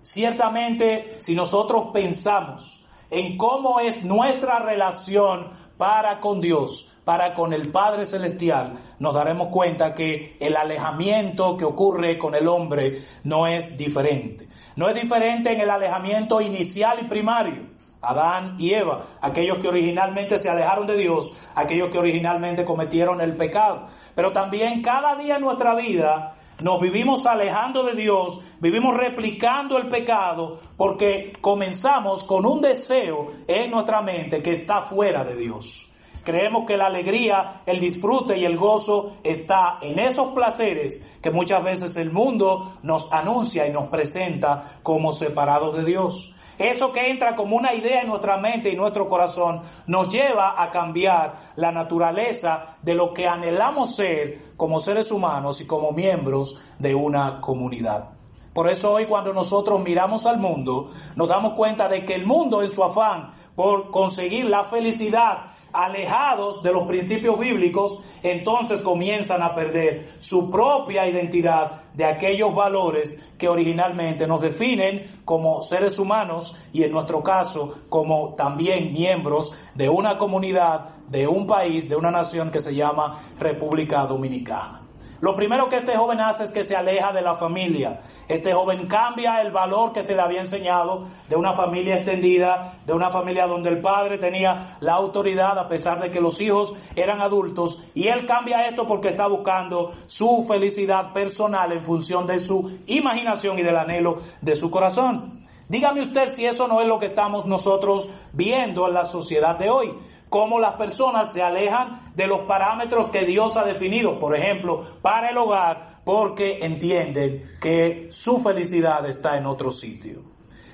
Ciertamente, 0.00 1.20
si 1.20 1.34
nosotros 1.34 1.90
pensamos 1.92 2.88
en 3.08 3.36
cómo 3.36 3.78
es 3.78 4.04
nuestra 4.04 4.58
relación 4.58 5.48
para 5.78 6.18
con 6.18 6.40
Dios, 6.40 6.91
para 7.04 7.34
con 7.34 7.52
el 7.52 7.70
Padre 7.70 8.06
Celestial, 8.06 8.74
nos 8.98 9.14
daremos 9.14 9.48
cuenta 9.48 9.94
que 9.94 10.36
el 10.40 10.56
alejamiento 10.56 11.56
que 11.56 11.64
ocurre 11.64 12.18
con 12.18 12.34
el 12.34 12.46
hombre 12.46 13.02
no 13.24 13.46
es 13.46 13.76
diferente. 13.76 14.48
No 14.76 14.88
es 14.88 14.94
diferente 14.94 15.52
en 15.52 15.60
el 15.60 15.70
alejamiento 15.70 16.40
inicial 16.40 16.98
y 17.00 17.04
primario. 17.04 17.72
Adán 18.00 18.56
y 18.58 18.74
Eva, 18.74 19.00
aquellos 19.20 19.58
que 19.58 19.68
originalmente 19.68 20.36
se 20.36 20.50
alejaron 20.50 20.86
de 20.86 20.96
Dios, 20.96 21.40
aquellos 21.54 21.88
que 21.90 21.98
originalmente 21.98 22.64
cometieron 22.64 23.20
el 23.20 23.36
pecado. 23.36 23.86
Pero 24.14 24.32
también 24.32 24.82
cada 24.82 25.14
día 25.14 25.36
en 25.36 25.42
nuestra 25.42 25.74
vida 25.76 26.34
nos 26.62 26.80
vivimos 26.80 27.26
alejando 27.26 27.84
de 27.84 27.94
Dios, 27.94 28.40
vivimos 28.60 28.96
replicando 28.96 29.78
el 29.78 29.88
pecado 29.88 30.58
porque 30.76 31.32
comenzamos 31.40 32.24
con 32.24 32.44
un 32.44 32.60
deseo 32.60 33.32
en 33.46 33.70
nuestra 33.70 34.02
mente 34.02 34.42
que 34.42 34.52
está 34.52 34.82
fuera 34.82 35.24
de 35.24 35.36
Dios. 35.36 35.91
Creemos 36.24 36.66
que 36.66 36.76
la 36.76 36.86
alegría, 36.86 37.62
el 37.66 37.80
disfrute 37.80 38.38
y 38.38 38.44
el 38.44 38.56
gozo 38.56 39.16
está 39.24 39.78
en 39.82 39.98
esos 39.98 40.32
placeres 40.32 41.06
que 41.20 41.30
muchas 41.30 41.64
veces 41.64 41.96
el 41.96 42.12
mundo 42.12 42.78
nos 42.82 43.12
anuncia 43.12 43.66
y 43.66 43.72
nos 43.72 43.88
presenta 43.88 44.78
como 44.82 45.12
separados 45.12 45.76
de 45.76 45.84
Dios. 45.84 46.36
Eso 46.58 46.92
que 46.92 47.10
entra 47.10 47.34
como 47.34 47.56
una 47.56 47.74
idea 47.74 48.02
en 48.02 48.08
nuestra 48.08 48.36
mente 48.36 48.70
y 48.70 48.76
nuestro 48.76 49.08
corazón 49.08 49.62
nos 49.86 50.08
lleva 50.08 50.62
a 50.62 50.70
cambiar 50.70 51.34
la 51.56 51.72
naturaleza 51.72 52.76
de 52.82 52.94
lo 52.94 53.12
que 53.12 53.26
anhelamos 53.26 53.96
ser 53.96 54.52
como 54.56 54.78
seres 54.78 55.10
humanos 55.10 55.60
y 55.60 55.66
como 55.66 55.92
miembros 55.92 56.60
de 56.78 56.94
una 56.94 57.40
comunidad. 57.40 58.21
Por 58.52 58.68
eso 58.68 58.92
hoy 58.92 59.06
cuando 59.06 59.32
nosotros 59.32 59.80
miramos 59.82 60.26
al 60.26 60.38
mundo, 60.38 60.90
nos 61.16 61.28
damos 61.28 61.54
cuenta 61.54 61.88
de 61.88 62.04
que 62.04 62.14
el 62.14 62.26
mundo 62.26 62.62
en 62.62 62.70
su 62.70 62.84
afán 62.84 63.30
por 63.54 63.90
conseguir 63.90 64.46
la 64.46 64.64
felicidad 64.64 65.44
alejados 65.72 66.62
de 66.62 66.72
los 66.72 66.86
principios 66.86 67.38
bíblicos, 67.38 68.02
entonces 68.22 68.82
comienzan 68.82 69.42
a 69.42 69.54
perder 69.54 70.16
su 70.18 70.50
propia 70.50 71.06
identidad 71.06 71.84
de 71.94 72.04
aquellos 72.04 72.54
valores 72.54 73.20
que 73.38 73.48
originalmente 73.48 74.26
nos 74.26 74.40
definen 74.40 75.22
como 75.24 75.62
seres 75.62 75.98
humanos 75.98 76.58
y 76.72 76.82
en 76.82 76.92
nuestro 76.92 77.22
caso 77.22 77.74
como 77.88 78.34
también 78.34 78.92
miembros 78.92 79.52
de 79.74 79.88
una 79.88 80.18
comunidad, 80.18 80.90
de 81.08 81.26
un 81.26 81.46
país, 81.46 81.88
de 81.88 81.96
una 81.96 82.10
nación 82.10 82.50
que 82.50 82.60
se 82.60 82.74
llama 82.74 83.18
República 83.38 84.04
Dominicana. 84.06 84.81
Lo 85.22 85.36
primero 85.36 85.68
que 85.68 85.76
este 85.76 85.96
joven 85.96 86.20
hace 86.20 86.42
es 86.42 86.50
que 86.50 86.64
se 86.64 86.74
aleja 86.74 87.12
de 87.12 87.22
la 87.22 87.36
familia. 87.36 88.00
Este 88.26 88.52
joven 88.52 88.88
cambia 88.88 89.40
el 89.40 89.52
valor 89.52 89.92
que 89.92 90.02
se 90.02 90.16
le 90.16 90.20
había 90.20 90.40
enseñado 90.40 91.06
de 91.28 91.36
una 91.36 91.52
familia 91.52 91.94
extendida, 91.94 92.74
de 92.84 92.92
una 92.92 93.08
familia 93.08 93.46
donde 93.46 93.70
el 93.70 93.80
padre 93.80 94.18
tenía 94.18 94.78
la 94.80 94.94
autoridad 94.94 95.56
a 95.60 95.68
pesar 95.68 96.00
de 96.00 96.10
que 96.10 96.20
los 96.20 96.40
hijos 96.40 96.74
eran 96.96 97.20
adultos. 97.20 97.88
Y 97.94 98.08
él 98.08 98.26
cambia 98.26 98.66
esto 98.66 98.88
porque 98.88 99.10
está 99.10 99.28
buscando 99.28 99.92
su 100.08 100.44
felicidad 100.48 101.12
personal 101.12 101.70
en 101.70 101.84
función 101.84 102.26
de 102.26 102.40
su 102.40 102.80
imaginación 102.88 103.56
y 103.60 103.62
del 103.62 103.76
anhelo 103.76 104.18
de 104.40 104.56
su 104.56 104.72
corazón. 104.72 105.46
Dígame 105.68 106.00
usted 106.00 106.30
si 106.30 106.46
eso 106.46 106.66
no 106.66 106.80
es 106.80 106.88
lo 106.88 106.98
que 106.98 107.06
estamos 107.06 107.46
nosotros 107.46 108.10
viendo 108.32 108.88
en 108.88 108.94
la 108.94 109.04
sociedad 109.04 109.56
de 109.56 109.70
hoy 109.70 109.94
cómo 110.32 110.58
las 110.58 110.76
personas 110.76 111.30
se 111.30 111.42
alejan 111.42 112.00
de 112.16 112.26
los 112.26 112.40
parámetros 112.40 113.08
que 113.08 113.26
Dios 113.26 113.58
ha 113.58 113.64
definido, 113.64 114.18
por 114.18 114.34
ejemplo, 114.34 114.82
para 115.02 115.28
el 115.28 115.36
hogar, 115.36 116.00
porque 116.06 116.64
entienden 116.64 117.44
que 117.60 118.08
su 118.10 118.40
felicidad 118.40 119.06
está 119.06 119.36
en 119.36 119.44
otro 119.44 119.70
sitio. 119.70 120.22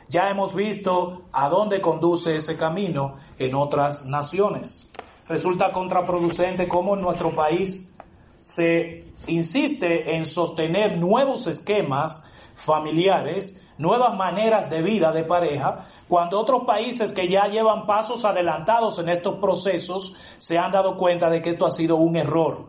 Ya 0.08 0.30
hemos 0.30 0.54
visto 0.54 1.24
a 1.32 1.48
dónde 1.48 1.80
conduce 1.80 2.36
ese 2.36 2.56
camino 2.56 3.16
en 3.36 3.56
otras 3.56 4.06
naciones. 4.06 4.92
Resulta 5.26 5.72
contraproducente 5.72 6.68
cómo 6.68 6.94
en 6.94 7.02
nuestro 7.02 7.32
país 7.32 7.96
se 8.38 9.06
insiste 9.26 10.14
en 10.14 10.24
sostener 10.24 10.98
nuevos 10.98 11.48
esquemas 11.48 12.32
familiares 12.54 13.60
nuevas 13.78 14.16
maneras 14.16 14.68
de 14.68 14.82
vida 14.82 15.12
de 15.12 15.24
pareja, 15.24 15.86
cuando 16.08 16.38
otros 16.38 16.64
países 16.64 17.12
que 17.12 17.28
ya 17.28 17.46
llevan 17.46 17.86
pasos 17.86 18.24
adelantados 18.24 18.98
en 18.98 19.08
estos 19.08 19.36
procesos 19.36 20.14
se 20.38 20.58
han 20.58 20.72
dado 20.72 20.96
cuenta 20.96 21.30
de 21.30 21.40
que 21.40 21.50
esto 21.50 21.66
ha 21.66 21.70
sido 21.70 21.96
un 21.96 22.16
error. 22.16 22.66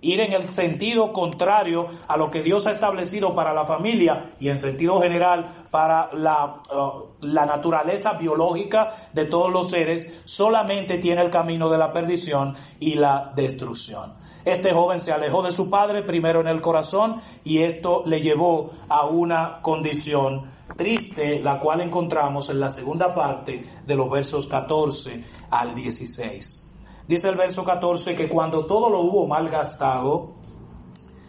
Ir 0.00 0.20
en 0.20 0.34
el 0.34 0.50
sentido 0.50 1.14
contrario 1.14 1.86
a 2.08 2.18
lo 2.18 2.30
que 2.30 2.42
Dios 2.42 2.66
ha 2.66 2.70
establecido 2.70 3.34
para 3.34 3.54
la 3.54 3.64
familia 3.64 4.32
y 4.38 4.50
en 4.50 4.58
sentido 4.58 5.00
general 5.00 5.46
para 5.70 6.10
la, 6.12 6.60
uh, 6.70 7.24
la 7.24 7.46
naturaleza 7.46 8.12
biológica 8.12 8.90
de 9.14 9.24
todos 9.24 9.50
los 9.50 9.70
seres, 9.70 10.22
solamente 10.26 10.98
tiene 10.98 11.22
el 11.22 11.30
camino 11.30 11.70
de 11.70 11.78
la 11.78 11.90
perdición 11.90 12.54
y 12.80 12.96
la 12.96 13.32
destrucción. 13.34 14.23
Este 14.44 14.72
joven 14.72 15.00
se 15.00 15.12
alejó 15.12 15.42
de 15.42 15.52
su 15.52 15.70
padre 15.70 16.02
primero 16.02 16.40
en 16.40 16.48
el 16.48 16.60
corazón 16.60 17.20
y 17.44 17.62
esto 17.62 18.02
le 18.04 18.20
llevó 18.20 18.72
a 18.88 19.06
una 19.06 19.62
condición 19.62 20.50
triste, 20.76 21.40
la 21.40 21.60
cual 21.60 21.80
encontramos 21.80 22.50
en 22.50 22.60
la 22.60 22.68
segunda 22.68 23.14
parte 23.14 23.64
de 23.86 23.96
los 23.96 24.10
versos 24.10 24.46
14 24.46 25.24
al 25.50 25.74
16. 25.74 26.66
Dice 27.08 27.28
el 27.28 27.36
verso 27.36 27.64
14 27.64 28.16
que 28.16 28.28
cuando 28.28 28.66
todo 28.66 28.90
lo 28.90 29.00
hubo 29.00 29.26
mal 29.26 29.48
gastado, 29.48 30.34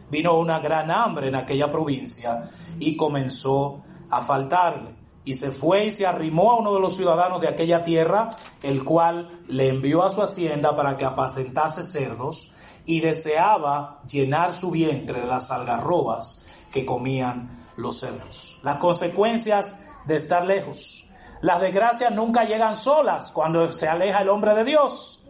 vino 0.10 0.38
una 0.38 0.60
gran 0.60 0.91
hambre 0.91 1.29
en 1.29 1.36
aquella 1.36 1.72
provincia 1.72 2.50
y 2.79 2.98
comenzó 2.98 3.81
a 4.10 4.22
faltarle. 4.22 4.95
Y 5.24 5.34
se 5.34 5.51
fue 5.51 5.86
y 5.86 5.91
se 5.91 6.05
arrimó 6.05 6.51
a 6.51 6.60
uno 6.60 6.74
de 6.74 6.79
los 6.79 6.95
ciudadanos 6.95 7.41
de 7.41 7.48
aquella 7.48 7.84
tierra, 7.84 8.29
el 8.62 8.84
cual 8.84 9.41
le 9.48 9.69
envió 9.69 10.03
a 10.03 10.10
su 10.10 10.22
hacienda 10.22 10.75
para 10.75 10.98
que 10.98 11.05
apacentase 11.05 11.81
cerdos 11.81 12.51
y 12.86 13.01
deseaba 13.01 14.01
llenar 14.08 14.54
su 14.54 14.72
vientre 14.72 15.22
de 15.22 15.27
las 15.27 15.51
algarrobas 15.51 16.46
que 16.72 16.86
comían 16.86 17.65
los 17.77 18.00
cerdos. 18.00 18.60
Las 18.63 18.77
consecuencias 18.77 19.80
de 20.06 20.15
estar 20.15 20.46
lejos. 20.46 21.10
Las 21.42 21.62
desgracias 21.62 22.13
nunca 22.13 22.44
llegan 22.44 22.75
solas 22.75 23.32
cuando 23.32 23.72
se 23.72 23.88
aleja 23.88 24.22
el 24.22 24.30
hombre 24.30 24.54
de 24.56 24.63
Dios. 24.63 25.24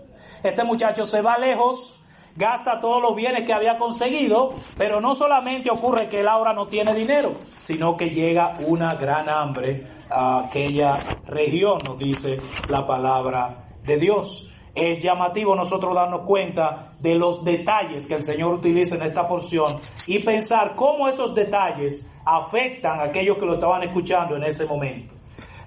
Este 0.44 0.64
muchacho 0.64 1.06
se 1.06 1.22
va 1.22 1.38
lejos, 1.38 2.04
gasta 2.36 2.80
todos 2.80 3.02
los 3.02 3.16
bienes 3.16 3.44
que 3.44 3.54
había 3.54 3.78
conseguido, 3.78 4.54
pero 4.78 5.02
no 5.02 5.16
solamente 5.16 5.72
ocurre 5.72 6.08
que 6.08 6.20
él 6.20 6.28
ahora 6.28 6.54
no 6.54 6.68
tiene 6.68 6.94
dinero, 6.94 7.34
sino 7.60 7.98
que 7.98 8.12
llega 8.12 8.54
una 8.68 8.94
gran 8.94 9.28
hambre 9.30 9.88
a 10.10 10.46
aquella 10.46 10.94
región, 11.26 11.80
nos 11.84 11.98
dice 11.98 12.40
la 12.70 12.86
palabra 12.86 13.70
de 13.84 13.98
Dios 13.98 14.55
es 14.76 15.02
llamativo 15.02 15.56
nosotros 15.56 15.96
darnos 15.96 16.22
cuenta 16.22 16.94
de 17.00 17.16
los 17.16 17.44
detalles 17.46 18.06
que 18.06 18.14
el 18.14 18.24
Señor 18.24 18.54
utiliza 18.56 18.96
en 18.96 19.04
esta 19.04 19.28
porción 19.28 19.78
y 20.06 20.20
pensar 20.20 20.76
cómo 20.76 21.08
esos 21.08 21.34
detalles 21.34 22.14
afectan 22.26 23.00
a 23.00 23.04
aquellos 23.04 23.38
que 23.38 23.46
lo 23.46 23.56
estaban 23.56 23.84
escuchando 23.84 24.36
en 24.36 24.44
ese 24.44 24.66
momento. 24.66 25.16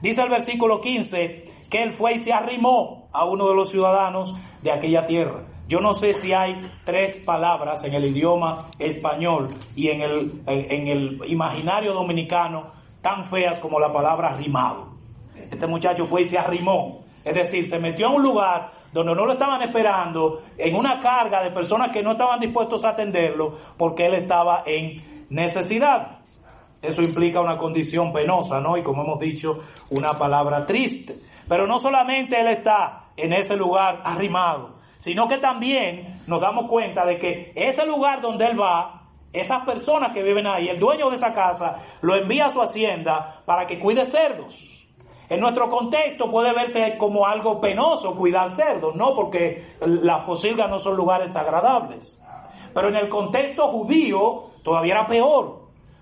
Dice 0.02 0.20
el 0.20 0.28
versículo 0.28 0.80
15 0.80 1.46
que 1.70 1.82
él 1.82 1.92
fue 1.92 2.14
y 2.14 2.18
se 2.18 2.32
arrimó 2.32 3.08
a 3.12 3.24
uno 3.24 3.48
de 3.48 3.54
los 3.54 3.70
ciudadanos 3.70 4.36
de 4.62 4.72
aquella 4.72 5.06
tierra. 5.06 5.44
Yo 5.68 5.80
no 5.80 5.92
sé 5.92 6.14
si 6.14 6.32
hay 6.32 6.70
tres 6.84 7.16
palabras 7.16 7.84
en 7.84 7.94
el 7.94 8.04
idioma 8.06 8.68
español 8.78 9.50
y 9.74 9.88
en 9.88 10.00
el, 10.00 10.42
en 10.46 10.88
el 10.88 11.20
imaginario 11.26 11.92
dominicano 11.92 12.72
tan 13.02 13.24
feas 13.24 13.58
como 13.58 13.80
la 13.80 13.92
palabra 13.92 14.30
arrimado. 14.30 14.88
Este 15.34 15.66
muchacho 15.66 16.06
fue 16.06 16.22
y 16.22 16.24
se 16.24 16.38
arrimó. 16.38 17.04
Es 17.24 17.34
decir, 17.34 17.64
se 17.64 17.78
metió 17.78 18.06
a 18.06 18.10
un 18.10 18.22
lugar 18.22 18.70
donde 18.92 19.14
no 19.14 19.26
lo 19.26 19.32
estaban 19.32 19.62
esperando, 19.62 20.42
en 20.56 20.74
una 20.74 21.00
carga 21.00 21.42
de 21.42 21.50
personas 21.50 21.90
que 21.90 22.02
no 22.02 22.12
estaban 22.12 22.40
dispuestos 22.40 22.84
a 22.84 22.90
atenderlo 22.90 23.56
porque 23.76 24.06
él 24.06 24.14
estaba 24.14 24.62
en 24.66 25.26
necesidad. 25.30 26.18
Eso 26.80 27.02
implica 27.02 27.40
una 27.40 27.58
condición 27.58 28.12
penosa, 28.12 28.60
¿no? 28.60 28.76
Y 28.76 28.82
como 28.82 29.02
hemos 29.02 29.18
dicho, 29.18 29.64
una 29.90 30.12
palabra 30.12 30.64
triste. 30.64 31.16
Pero 31.48 31.66
no 31.66 31.78
solamente 31.78 32.40
él 32.40 32.46
está 32.48 33.06
en 33.16 33.32
ese 33.32 33.56
lugar 33.56 34.00
arrimado, 34.04 34.76
sino 34.96 35.26
que 35.26 35.38
también 35.38 36.20
nos 36.28 36.40
damos 36.40 36.68
cuenta 36.68 37.04
de 37.04 37.18
que 37.18 37.52
ese 37.56 37.84
lugar 37.84 38.20
donde 38.20 38.46
él 38.46 38.60
va, 38.60 39.02
esas 39.32 39.64
personas 39.64 40.12
que 40.12 40.22
viven 40.22 40.46
ahí, 40.46 40.68
el 40.68 40.78
dueño 40.78 41.10
de 41.10 41.16
esa 41.16 41.34
casa, 41.34 41.82
lo 42.00 42.14
envía 42.14 42.46
a 42.46 42.50
su 42.50 42.62
hacienda 42.62 43.42
para 43.44 43.66
que 43.66 43.78
cuide 43.78 44.04
cerdos. 44.04 44.77
En 45.28 45.40
nuestro 45.40 45.70
contexto 45.70 46.30
puede 46.30 46.54
verse 46.54 46.96
como 46.96 47.26
algo 47.26 47.60
penoso 47.60 48.16
cuidar 48.16 48.48
cerdos, 48.48 48.94
¿no? 48.96 49.14
Porque 49.14 49.62
las 49.80 50.24
posilgas 50.24 50.70
no 50.70 50.78
son 50.78 50.96
lugares 50.96 51.36
agradables. 51.36 52.22
Pero 52.72 52.88
en 52.88 52.96
el 52.96 53.08
contexto 53.08 53.68
judío 53.68 54.44
todavía 54.62 54.94
era 54.94 55.06
peor, 55.06 55.58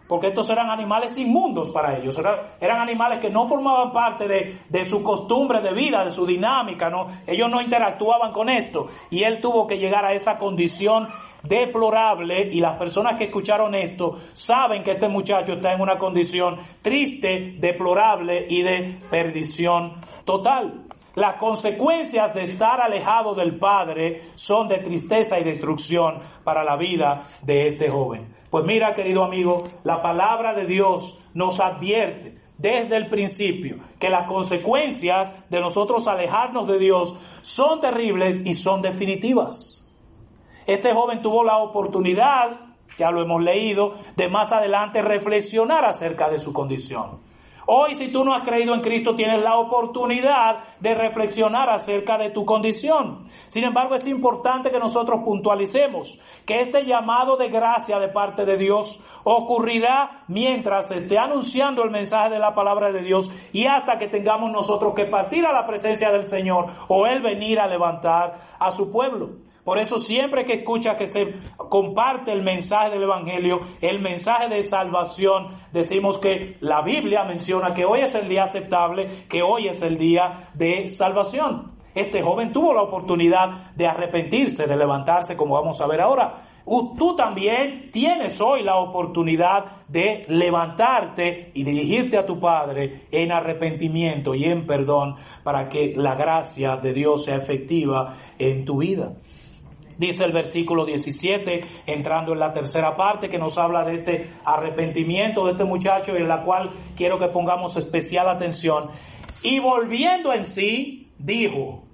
porque 0.09 0.29
estos 0.29 0.49
eran 0.51 0.71
animales 0.71 1.17
inmundos 1.19 1.71
para 1.71 1.99
ellos, 1.99 2.17
eran, 2.19 2.81
animales 2.81 3.19
que 3.19 3.31
no 3.31 3.47
formaban 3.47 3.93
parte 3.93 4.29
de, 4.29 4.57
de, 4.69 4.85
su 4.85 5.03
costumbre 5.03 5.61
de 5.61 5.73
vida, 5.73 6.05
de 6.05 6.13
su 6.13 6.25
dinámica, 6.25 6.89
¿no? 6.89 7.09
Ellos 7.27 7.51
no 7.51 7.61
interactuaban 7.61 8.33
con 8.33 8.49
esto 8.49 8.87
y 9.11 9.25
él 9.25 9.41
tuvo 9.41 9.67
que 9.67 9.79
llegar 9.79 10.05
a 10.05 10.13
esa 10.13 10.39
condición 10.39 11.09
deplorable 11.49 12.49
y 12.53 12.61
las 12.61 12.79
personas 12.79 13.17
que 13.17 13.25
escucharon 13.25 13.75
esto 13.75 14.19
saben 14.33 14.83
que 14.83 14.93
este 14.93 15.09
muchacho 15.09 15.53
está 15.53 15.73
en 15.73 15.81
una 15.81 15.99
condición 15.99 16.59
triste, 16.83 17.57
deplorable 17.59 18.47
y 18.49 18.63
de 18.63 18.99
perdición 19.11 19.95
total. 20.25 20.87
Las 21.15 21.37
consecuencias 21.37 22.35
de 22.35 22.43
estar 22.43 22.81
alejado 22.81 23.35
del 23.35 23.59
Padre 23.59 24.23
son 24.35 24.69
de 24.69 24.79
tristeza 24.79 25.39
y 25.39 25.45
destrucción 25.45 26.21
para 26.45 26.63
la 26.63 26.77
vida 26.77 27.27
de 27.43 27.67
este 27.67 27.89
joven. 27.89 28.35
Pues 28.51 28.65
mira, 28.65 28.95
querido 28.95 29.25
amigo, 29.25 29.59
la 29.83 30.03
palabra 30.03 30.53
de 30.53 30.67
Dios 30.67 31.25
nos 31.33 31.59
advierte 31.61 32.37
desde 32.59 32.97
el 32.97 33.09
principio 33.09 33.79
que 33.99 34.11
las 34.11 34.27
consecuencias 34.27 35.35
de 35.51 35.61
nosotros 35.61 36.07
alejarnos 36.07 36.69
de 36.69 36.79
Dios 36.79 37.17
son 37.43 37.81
terribles 37.81 38.45
y 38.45 38.55
son 38.55 38.83
definitivas. 38.83 39.86
Este 40.67 40.93
joven 40.93 41.23
tuvo 41.23 41.45
la 41.45 41.59
oportunidad, 41.59 42.51
ya 42.99 43.11
lo 43.11 43.23
hemos 43.23 43.43
leído, 43.43 43.95
de 44.17 44.29
más 44.29 44.53
adelante 44.53 45.01
reflexionar 45.01 45.85
acerca 45.85 46.29
de 46.29 46.39
su 46.39 46.53
condición. 46.53 47.21
Hoy 47.69 47.97
si 47.97 48.13
tú 48.13 48.25
no 48.25 48.33
has 48.33 48.45
creído 48.45 48.75
en 48.75 48.81
Cristo 48.81 49.17
tienes 49.17 49.43
la 49.43 49.57
oportunidad 49.57 50.59
de 50.79 50.95
reflexionar 50.95 51.69
acerca 51.69 52.17
de 52.17 52.31
tu 52.31 52.45
condición. 52.45 53.25
Sin 53.49 53.65
embargo, 53.65 53.97
es 53.97 54.07
importante 54.07 54.71
que 54.71 54.79
nosotros 54.79 55.23
puntualicemos 55.25 56.21
que 56.45 56.61
este 56.61 56.85
llamado 56.85 57.37
de 57.37 57.49
gracia 57.49 57.99
de 57.99 58.07
parte 58.07 58.45
de 58.45 58.57
Dios 58.57 59.05
ocurrirá 59.25 60.23
mientras 60.29 60.87
se 60.89 60.95
esté 60.95 61.19
anunciando 61.19 61.83
el 61.83 61.91
mensaje 61.91 62.31
de 62.31 62.39
la 62.39 62.55
palabra 62.55 62.93
de 62.93 63.03
Dios 63.03 63.33
y 63.53 63.67
hasta 63.67 63.99
que 63.99 64.07
tengamos 64.07 64.53
nosotros 64.53 64.95
que 64.95 65.07
partir 65.07 65.45
a 65.45 65.53
la 65.53 65.67
presencia 65.67 66.13
del 66.13 66.25
Señor 66.25 66.67
o 66.87 67.05
Él 67.07 67.21
venir 67.21 67.59
a 67.59 67.67
levantar 67.67 68.37
a 68.61 68.71
su 68.71 68.93
pueblo. 68.93 69.39
Por 69.67 69.81
eso 69.81 69.99
siempre 69.99 70.45
que 70.45 70.53
escucha 70.53 70.97
que 70.97 71.09
se 71.09 71.35
comparte 71.57 72.31
el 72.31 72.45
mensaje 72.45 72.91
del 72.91 73.03
Evangelio, 73.03 73.59
el 73.81 74.01
mensaje 74.01 74.49
de 74.49 74.63
salvación, 74.63 75.49
decimos 75.73 76.19
que 76.19 76.57
la 76.61 76.83
Biblia 76.83 77.25
menciona 77.25 77.75
que 77.75 77.85
hoy 77.85 77.99
es 78.03 78.15
el 78.15 78.29
día 78.29 78.45
aceptable, 78.45 79.27
que 79.29 79.43
hoy 79.43 79.67
es 79.67 79.83
el 79.83 79.99
día 79.99 80.51
de 80.55 80.87
salvación. 80.87 81.73
Este 81.97 82.23
joven 82.23 82.53
tuvo 82.53 82.73
la 82.73 82.83
oportunidad 82.83 83.75
de 83.75 83.89
arrepentirse, 83.89 84.69
de 84.69 84.77
levantarse, 84.77 85.37
como 85.37 85.55
vamos 85.55 85.81
a 85.81 85.89
ver 85.89 86.01
ahora. 86.01 86.45
Tú 86.97 87.17
también 87.17 87.91
tienes 87.91 88.41
hoy 88.41 88.63
la 88.63 88.77
oportunidad 88.77 89.85
de 89.89 90.27
levantarte 90.29 91.51
y 91.55 91.65
dirigirte 91.65 92.17
a 92.19 92.25
tu 92.25 92.39
Padre 92.39 93.09
en 93.11 93.33
arrepentimiento 93.33 94.33
y 94.33 94.45
en 94.45 94.65
perdón 94.65 95.17
para 95.43 95.69
que 95.69 95.95
la 95.97 96.15
gracia 96.15 96.77
de 96.77 96.93
Dios 96.93 97.25
sea 97.25 97.35
efectiva 97.35 98.17
en 98.39 98.65
tu 98.65 98.77
vida. 98.77 99.13
Dice 99.99 100.25
el 100.25 100.33
versículo 100.33 100.85
17, 100.85 101.63
entrando 101.87 102.33
en 102.33 102.39
la 102.39 102.53
tercera 102.53 102.97
parte, 102.97 103.31
que 103.31 103.39
nos 103.39 103.57
habla 103.57 103.85
de 103.85 103.95
este 103.95 104.31
arrepentimiento 104.45 105.47
de 105.47 105.53
este 105.53 105.65
muchacho, 105.65 106.15
en 106.15 106.29
la 106.29 106.43
cual 106.43 106.71
quiero 106.95 107.19
que 107.19 107.29
pongamos 107.29 107.77
especial 107.77 108.29
atención. 108.29 108.91
Y 109.43 109.59
volviendo 109.59 110.35
en 110.35 110.45
sí, 110.45 111.13
dijo, 111.19 111.85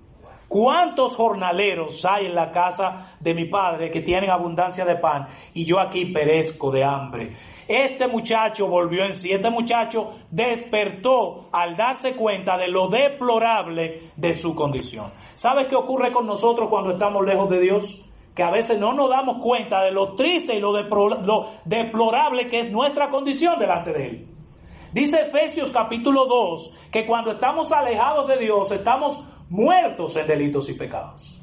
¿cuántos 0.48 1.14
jornaleros 1.14 2.04
hay 2.04 2.26
en 2.26 2.34
la 2.34 2.50
casa 2.50 3.16
de 3.20 3.34
mi 3.34 3.44
padre 3.44 3.90
que 3.90 4.00
tienen 4.00 4.30
abundancia 4.30 4.84
de 4.84 4.96
pan 4.96 5.28
y 5.54 5.64
yo 5.64 5.78
aquí 5.78 6.06
perezco 6.06 6.72
de 6.72 6.82
hambre? 6.82 7.36
Este 7.68 8.08
muchacho 8.08 8.66
volvió 8.66 9.04
en 9.04 9.14
sí, 9.14 9.30
este 9.30 9.48
muchacho 9.48 10.18
despertó 10.30 11.48
al 11.52 11.76
darse 11.76 12.14
cuenta 12.14 12.58
de 12.58 12.66
lo 12.66 12.88
deplorable 12.88 14.10
de 14.16 14.34
su 14.34 14.56
condición. 14.56 15.21
¿Sabes 15.42 15.66
qué 15.66 15.74
ocurre 15.74 16.12
con 16.12 16.24
nosotros 16.24 16.68
cuando 16.68 16.92
estamos 16.92 17.26
lejos 17.26 17.50
de 17.50 17.58
Dios? 17.58 18.08
Que 18.32 18.44
a 18.44 18.52
veces 18.52 18.78
no 18.78 18.92
nos 18.92 19.10
damos 19.10 19.42
cuenta 19.42 19.82
de 19.82 19.90
lo 19.90 20.14
triste 20.14 20.54
y 20.54 20.60
lo, 20.60 20.72
deplorable 21.64 22.48
que 22.48 22.60
es 22.60 22.70
nuestra 22.70 23.10
condición 23.10 23.58
delante 23.58 23.92
de 23.92 24.06
Él. 24.06 24.28
Dice 24.92 25.16
Efesios 25.16 25.72
capítulo 25.72 26.26
2 26.26 26.76
que 26.92 27.04
cuando 27.08 27.32
estamos 27.32 27.72
alejados 27.72 28.28
de 28.28 28.36
Dios 28.36 28.70
estamos 28.70 29.18
muertos 29.50 30.16
en 30.16 30.28
delitos 30.28 30.68
y 30.68 30.74
pecados. 30.74 31.41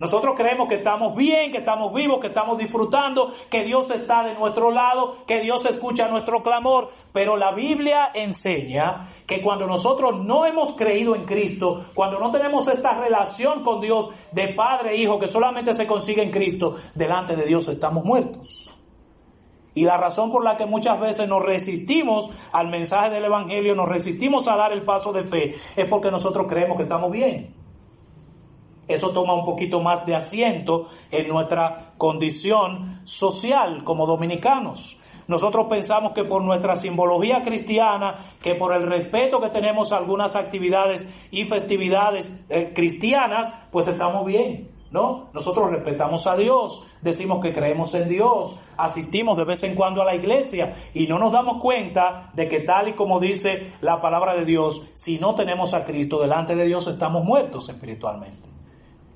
Nosotros 0.00 0.34
creemos 0.34 0.66
que 0.66 0.76
estamos 0.76 1.14
bien, 1.14 1.52
que 1.52 1.58
estamos 1.58 1.92
vivos, 1.92 2.20
que 2.20 2.28
estamos 2.28 2.56
disfrutando, 2.56 3.34
que 3.50 3.64
Dios 3.64 3.90
está 3.90 4.22
de 4.22 4.34
nuestro 4.34 4.70
lado, 4.70 5.18
que 5.26 5.40
Dios 5.40 5.66
escucha 5.66 6.08
nuestro 6.08 6.42
clamor, 6.42 6.88
pero 7.12 7.36
la 7.36 7.52
Biblia 7.52 8.10
enseña 8.14 9.10
que 9.26 9.42
cuando 9.42 9.66
nosotros 9.66 10.24
no 10.24 10.46
hemos 10.46 10.74
creído 10.74 11.14
en 11.14 11.26
Cristo, 11.26 11.84
cuando 11.92 12.18
no 12.18 12.30
tenemos 12.32 12.66
esta 12.68 12.94
relación 12.98 13.62
con 13.62 13.82
Dios 13.82 14.08
de 14.32 14.54
padre 14.54 14.92
e 14.92 14.96
hijo 14.96 15.18
que 15.18 15.28
solamente 15.28 15.74
se 15.74 15.86
consigue 15.86 16.22
en 16.22 16.30
Cristo, 16.30 16.76
delante 16.94 17.36
de 17.36 17.44
Dios 17.44 17.68
estamos 17.68 18.02
muertos. 18.02 18.74
Y 19.74 19.84
la 19.84 19.98
razón 19.98 20.32
por 20.32 20.42
la 20.42 20.56
que 20.56 20.64
muchas 20.64 20.98
veces 20.98 21.28
nos 21.28 21.44
resistimos 21.44 22.30
al 22.52 22.68
mensaje 22.68 23.10
del 23.10 23.26
Evangelio, 23.26 23.74
nos 23.74 23.88
resistimos 23.88 24.48
a 24.48 24.56
dar 24.56 24.72
el 24.72 24.82
paso 24.82 25.12
de 25.12 25.24
fe, 25.24 25.54
es 25.76 25.84
porque 25.90 26.10
nosotros 26.10 26.46
creemos 26.48 26.78
que 26.78 26.84
estamos 26.84 27.12
bien 27.12 27.59
eso 28.92 29.10
toma 29.10 29.34
un 29.34 29.44
poquito 29.44 29.80
más 29.80 30.04
de 30.06 30.14
asiento 30.14 30.88
en 31.10 31.28
nuestra 31.28 31.92
condición 31.96 33.00
social 33.04 33.84
como 33.84 34.06
dominicanos. 34.06 35.00
Nosotros 35.30 35.68
pensamos 35.70 36.10
que 36.10 36.24
por 36.24 36.42
nuestra 36.42 36.74
simbología 36.74 37.44
cristiana, 37.44 38.16
que 38.42 38.56
por 38.56 38.74
el 38.74 38.82
respeto 38.82 39.40
que 39.40 39.48
tenemos 39.50 39.92
a 39.92 39.98
algunas 39.98 40.34
actividades 40.34 41.08
y 41.30 41.44
festividades 41.44 42.44
eh, 42.48 42.72
cristianas, 42.74 43.54
pues 43.70 43.86
estamos 43.86 44.26
bien. 44.26 44.72
¿No? 44.90 45.28
Nosotros 45.32 45.70
respetamos 45.70 46.26
a 46.26 46.36
Dios, 46.36 46.84
decimos 47.00 47.40
que 47.40 47.52
creemos 47.52 47.94
en 47.94 48.08
Dios, 48.08 48.60
asistimos 48.76 49.38
de 49.38 49.44
vez 49.44 49.62
en 49.62 49.76
cuando 49.76 50.02
a 50.02 50.04
la 50.04 50.16
iglesia 50.16 50.74
y 50.92 51.06
no 51.06 51.16
nos 51.20 51.30
damos 51.30 51.62
cuenta 51.62 52.32
de 52.34 52.48
que 52.48 52.58
tal 52.58 52.88
y 52.88 52.94
como 52.94 53.20
dice 53.20 53.74
la 53.82 54.00
palabra 54.00 54.34
de 54.34 54.44
Dios, 54.44 54.90
si 54.94 55.20
no 55.20 55.36
tenemos 55.36 55.74
a 55.74 55.84
Cristo 55.84 56.20
delante 56.20 56.56
de 56.56 56.64
Dios 56.64 56.88
estamos 56.88 57.22
muertos 57.22 57.68
espiritualmente. 57.68 58.59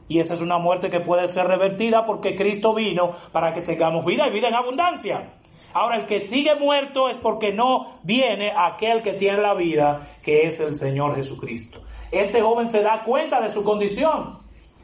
Y 0.09 0.19
esa 0.19 0.35
es 0.35 0.41
una 0.41 0.59
muerte 0.59 0.91
que 0.91 1.01
puede 1.01 1.27
ser 1.27 1.47
revertida 1.47 2.05
porque 2.05 2.37
Cristo 2.37 2.75
vino 2.75 3.11
para 3.33 3.55
que 3.55 3.63
tengamos 3.63 4.05
vida 4.05 4.27
y 4.29 4.31
vida 4.31 4.49
en 4.49 4.55
abundancia. 4.55 5.33
Ahora, 5.73 5.97
el 5.97 6.07
que 6.07 6.25
sigue 6.25 6.55
muerto 6.55 7.09
es 7.09 7.17
porque 7.17 7.53
no 7.53 7.99
viene 8.03 8.53
aquel 8.57 9.03
que 9.03 9.15
tiene 9.15 9.39
la 9.39 9.55
vida, 9.55 10.09
que 10.23 10.47
es 10.47 10.61
el 10.61 10.77
Señor 10.77 11.17
Jesucristo. 11.17 11.81
Este 12.13 12.41
joven 12.41 12.69
se 12.69 12.83
da 12.83 13.03
cuenta 13.03 13.41
de 13.41 13.51
su 13.51 13.65
condición 13.65 14.39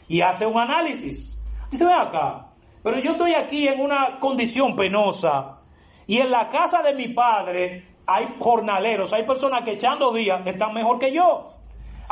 y 0.09 0.21
hace 0.21 0.47
un 0.47 0.59
análisis. 0.59 1.41
Dice, 1.71 1.85
ve 1.85 1.93
acá, 1.93 2.49
pero 2.83 2.99
yo 2.99 3.13
estoy 3.13 3.35
aquí 3.35 3.69
en 3.69 3.81
una 3.81 4.19
condición 4.19 4.75
penosa 4.75 5.61
y 6.09 6.19
en 6.19 6.31
la 6.31 6.49
casa 6.49 6.83
de 6.83 6.95
mi 6.95 7.09
padre 7.09 7.87
hay 8.05 8.35
jornaleros, 8.41 9.13
hay 9.13 9.23
personas 9.23 9.63
que 9.63 9.73
echando 9.73 10.13
días 10.13 10.45
están 10.45 10.75
mejor 10.75 10.99
que 10.99 11.13
yo. 11.13 11.60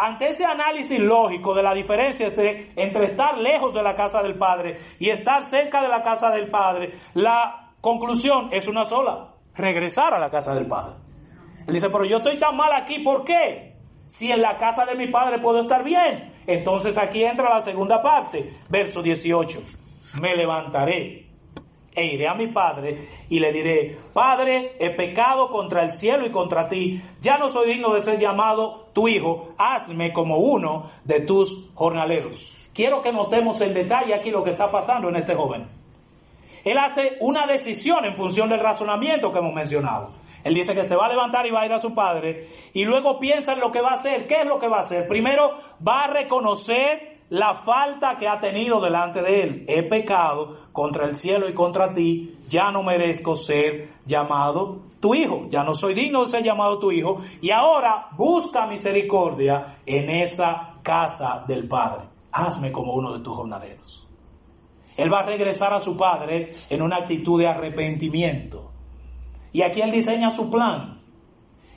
Ante 0.00 0.28
ese 0.28 0.44
análisis 0.44 1.00
lógico 1.00 1.52
de 1.54 1.62
la 1.64 1.74
diferencia 1.74 2.28
entre 2.76 3.04
estar 3.04 3.37
lejos 3.37 3.74
de 3.74 3.82
la 3.82 3.96
casa 3.96 4.22
del 4.22 4.37
Padre 4.37 4.78
y 5.00 5.11
estar 5.11 5.42
cerca 5.42 5.82
de 5.82 5.88
la 5.88 6.04
casa 6.04 6.30
del 6.30 6.48
Padre, 6.48 6.92
la 7.14 7.72
conclusión 7.80 8.50
es 8.52 8.68
una 8.68 8.84
sola, 8.84 9.34
regresar 9.56 10.14
a 10.14 10.20
la 10.20 10.30
casa 10.30 10.54
del 10.54 10.68
Padre. 10.68 10.94
Él 11.66 11.74
dice, 11.74 11.90
pero 11.90 12.04
yo 12.04 12.18
estoy 12.18 12.38
tan 12.38 12.56
mal 12.56 12.70
aquí, 12.74 13.00
¿por 13.00 13.24
qué? 13.24 13.74
Si 14.06 14.30
en 14.30 14.40
la 14.40 14.56
casa 14.56 14.87
de 14.87 14.94
mi 14.94 15.08
Padre 15.08 15.40
puedo 15.40 15.58
estar 15.58 15.82
bien. 15.82 16.32
Entonces 16.46 16.96
aquí 16.96 17.24
entra 17.24 17.50
la 17.50 17.61
segunda 17.61 18.00
parte, 18.00 18.56
verso 18.70 19.02
18. 19.02 19.58
Me 20.22 20.37
levantaré 20.37 21.28
e 21.98 22.14
iré 22.14 22.28
a 22.28 22.34
mi 22.34 22.46
padre 22.46 23.08
y 23.28 23.40
le 23.40 23.52
diré, 23.52 23.98
Padre, 24.14 24.76
he 24.78 24.90
pecado 24.90 25.50
contra 25.50 25.82
el 25.82 25.92
cielo 25.92 26.24
y 26.24 26.30
contra 26.30 26.68
ti, 26.68 27.02
ya 27.20 27.38
no 27.38 27.48
soy 27.48 27.72
digno 27.72 27.92
de 27.92 28.00
ser 28.00 28.18
llamado 28.18 28.87
tu 28.92 29.08
hijo, 29.08 29.54
hazme 29.58 30.12
como 30.12 30.38
uno 30.38 30.90
de 31.04 31.20
tus 31.20 31.72
jornaleros. 31.74 32.70
Quiero 32.72 33.02
que 33.02 33.12
notemos 33.12 33.61
en 33.61 33.74
detalle 33.74 34.14
aquí 34.14 34.30
lo 34.30 34.44
que 34.44 34.52
está 34.52 34.70
pasando 34.70 35.08
en 35.08 35.16
este 35.16 35.34
joven. 35.34 35.66
Él 36.64 36.78
hace 36.78 37.16
una 37.20 37.46
decisión 37.46 38.04
en 38.04 38.14
función 38.14 38.48
del 38.48 38.61
razonamiento 38.61 39.32
que 39.32 39.38
hemos 39.40 39.54
mencionado. 39.54 40.08
Él 40.44 40.54
dice 40.54 40.74
que 40.74 40.84
se 40.84 40.94
va 40.94 41.06
a 41.06 41.08
levantar 41.08 41.46
y 41.46 41.50
va 41.50 41.62
a 41.62 41.66
ir 41.66 41.72
a 41.72 41.80
su 41.80 41.94
padre 41.94 42.46
y 42.72 42.84
luego 42.84 43.18
piensa 43.18 43.54
en 43.54 43.61
lo 43.61 43.72
que 43.72 43.80
va 43.80 43.90
a 43.90 43.94
hacer. 43.94 44.28
¿Qué 44.28 44.42
es 44.42 44.46
lo 44.46 44.61
que 44.61 44.68
va 44.68 44.78
a 44.78 44.80
hacer? 44.80 45.08
Primero 45.08 45.58
va 45.87 46.04
a 46.04 46.06
reconocer 46.06 47.17
la 47.31 47.55
falta 47.55 48.17
que 48.17 48.27
ha 48.27 48.41
tenido 48.41 48.81
delante 48.81 49.23
de 49.23 49.43
él. 49.43 49.64
He 49.69 49.83
pecado 49.83 50.57
contra 50.73 51.07
el 51.07 51.17
cielo 51.17 51.49
y 51.49 51.55
contra 51.55 51.93
ti, 51.93 52.37
ya 52.49 52.71
no 52.71 52.83
merezco 52.83 53.35
ser 53.35 53.91
llamado 54.07 54.83
tu 55.01 55.14
hijo, 55.14 55.47
ya 55.51 55.62
no 55.62 55.75
soy 55.75 55.95
digno 55.95 56.21
de 56.21 56.31
ser 56.31 56.43
llamado 56.43 56.79
tu 56.79 56.91
hijo, 56.91 57.19
y 57.41 57.51
ahora 57.51 58.09
busca 58.17 58.67
misericordia 58.67 59.79
en 59.85 60.11
esa 60.11 60.75
casa 60.83 61.45
del 61.47 61.69
Padre. 61.69 62.09
Hazme 62.33 62.73
como 62.73 62.95
uno 62.95 63.17
de 63.17 63.25
tus 63.25 63.37
jornaleros. 63.37 64.07
Él 64.97 65.12
va 65.12 65.21
a 65.21 65.27
regresar 65.27 65.73
a 65.73 65.81
su 65.81 65.97
padre 65.97 66.51
en 66.69 66.83
una 66.83 66.97
actitud 66.97 67.38
de 67.38 67.47
arrepentimiento. 67.47 68.73
Y 69.53 69.62
aquí 69.62 69.81
él 69.81 69.93
diseña 69.93 70.31
su 70.31 70.51
plan. 70.51 71.01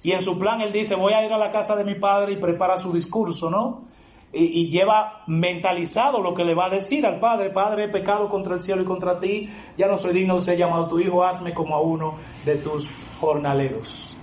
Y 0.02 0.12
en 0.12 0.24
su 0.24 0.40
plan 0.40 0.60
él 0.62 0.74
dice, 0.74 0.96
voy 0.96 1.14
a 1.14 1.24
ir 1.24 1.32
a 1.32 1.38
la 1.38 1.52
casa 1.52 1.76
de 1.76 1.84
mi 1.84 1.96
padre 1.96 2.34
y 2.34 2.38
prepara 2.38 2.80
su 2.80 2.92
discurso, 2.92 3.52
¿no? 3.52 3.86
Y, 4.34 4.70
lleva 4.70 5.24
mentalizado 5.28 6.22
lo 6.22 6.34
que 6.34 6.46
le 6.46 6.54
va 6.54 6.66
a 6.66 6.70
decir 6.70 7.06
al 7.06 7.20
Padre, 7.20 7.50
Padre, 7.50 7.86
he 7.86 7.90
pecado 7.90 8.30
contra 8.30 8.56
el 8.56 8.62
cielo 8.62 8.82
y 8.82 8.86
contra 8.86 9.20
ti, 9.20 9.50
ya 9.78 9.88
no 9.88 9.98
soy 9.98 10.14
digno 10.14 10.36
de 10.36 10.42
ser 10.42 10.58
llamado 10.58 10.88
tu 10.88 11.00
hijo, 11.00 11.24
hazme 11.24 11.54
como 11.54 11.76
a 11.76 11.82
uno 11.82 12.16
de 12.46 12.58
tus 12.58 12.90
jornaleros. 13.20 14.16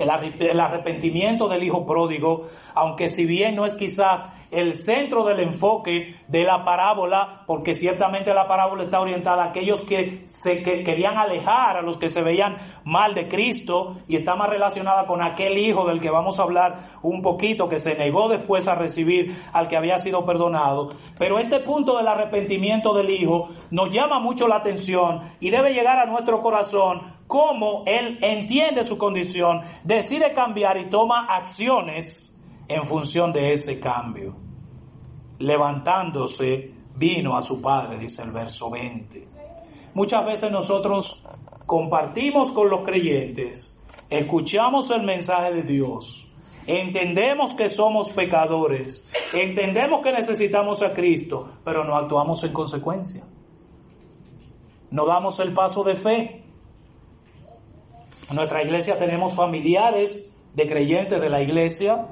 El 0.00 0.60
arrepentimiento 0.60 1.48
del 1.48 1.62
hijo 1.62 1.86
pródigo, 1.86 2.48
aunque 2.74 3.08
si 3.08 3.26
bien 3.26 3.54
no 3.54 3.66
es 3.66 3.74
quizás 3.74 4.28
el 4.50 4.74
centro 4.74 5.24
del 5.24 5.40
enfoque 5.40 6.14
de 6.26 6.44
la 6.44 6.64
parábola, 6.64 7.42
porque 7.46 7.74
ciertamente 7.74 8.34
la 8.34 8.48
parábola 8.48 8.84
está 8.84 9.00
orientada 9.00 9.44
a 9.44 9.48
aquellos 9.48 9.82
que 9.82 10.22
se 10.24 10.62
querían 10.62 11.16
alejar, 11.16 11.76
a 11.76 11.82
los 11.82 11.98
que 11.98 12.08
se 12.08 12.22
veían 12.22 12.56
mal 12.84 13.14
de 13.14 13.28
Cristo, 13.28 13.94
y 14.08 14.16
está 14.16 14.34
más 14.34 14.48
relacionada 14.48 15.06
con 15.06 15.22
aquel 15.22 15.56
hijo 15.58 15.86
del 15.86 16.00
que 16.00 16.10
vamos 16.10 16.40
a 16.40 16.44
hablar 16.44 16.78
un 17.02 17.22
poquito, 17.22 17.68
que 17.68 17.78
se 17.78 17.94
negó 17.94 18.28
después 18.28 18.66
a 18.68 18.74
recibir 18.74 19.36
al 19.52 19.68
que 19.68 19.76
había 19.76 19.98
sido 19.98 20.26
perdonado. 20.26 20.90
Pero 21.18 21.38
este 21.38 21.60
punto 21.60 21.96
del 21.96 22.08
arrepentimiento 22.08 22.94
del 22.94 23.10
hijo 23.10 23.48
nos 23.70 23.92
llama 23.92 24.18
mucho 24.18 24.48
la 24.48 24.56
atención 24.56 25.20
y 25.40 25.50
debe 25.50 25.72
llegar 25.72 25.98
a 25.98 26.06
nuestro 26.06 26.42
corazón 26.42 27.19
cómo 27.30 27.84
él 27.86 28.18
entiende 28.22 28.82
su 28.82 28.98
condición, 28.98 29.60
decide 29.84 30.34
cambiar 30.34 30.76
y 30.78 30.86
toma 30.86 31.26
acciones 31.26 32.42
en 32.66 32.84
función 32.84 33.32
de 33.32 33.52
ese 33.52 33.78
cambio. 33.78 34.34
Levantándose, 35.38 36.74
vino 36.96 37.36
a 37.36 37.42
su 37.42 37.62
padre, 37.62 37.98
dice 37.98 38.22
el 38.22 38.32
verso 38.32 38.68
20. 38.68 39.28
Muchas 39.94 40.26
veces 40.26 40.50
nosotros 40.50 41.24
compartimos 41.66 42.50
con 42.50 42.68
los 42.68 42.80
creyentes, 42.80 43.80
escuchamos 44.10 44.90
el 44.90 45.04
mensaje 45.04 45.54
de 45.54 45.62
Dios, 45.62 46.32
entendemos 46.66 47.54
que 47.54 47.68
somos 47.68 48.10
pecadores, 48.10 49.14
entendemos 49.32 50.02
que 50.02 50.10
necesitamos 50.10 50.82
a 50.82 50.92
Cristo, 50.92 51.48
pero 51.64 51.84
no 51.84 51.94
actuamos 51.94 52.42
en 52.42 52.52
consecuencia. 52.52 53.22
No 54.90 55.06
damos 55.06 55.38
el 55.38 55.54
paso 55.54 55.84
de 55.84 55.94
fe, 55.94 56.39
en 58.30 58.36
nuestra 58.36 58.62
iglesia 58.62 58.96
tenemos 58.96 59.34
familiares 59.34 60.40
de 60.54 60.68
creyentes 60.68 61.20
de 61.20 61.28
la 61.28 61.42
iglesia 61.42 62.06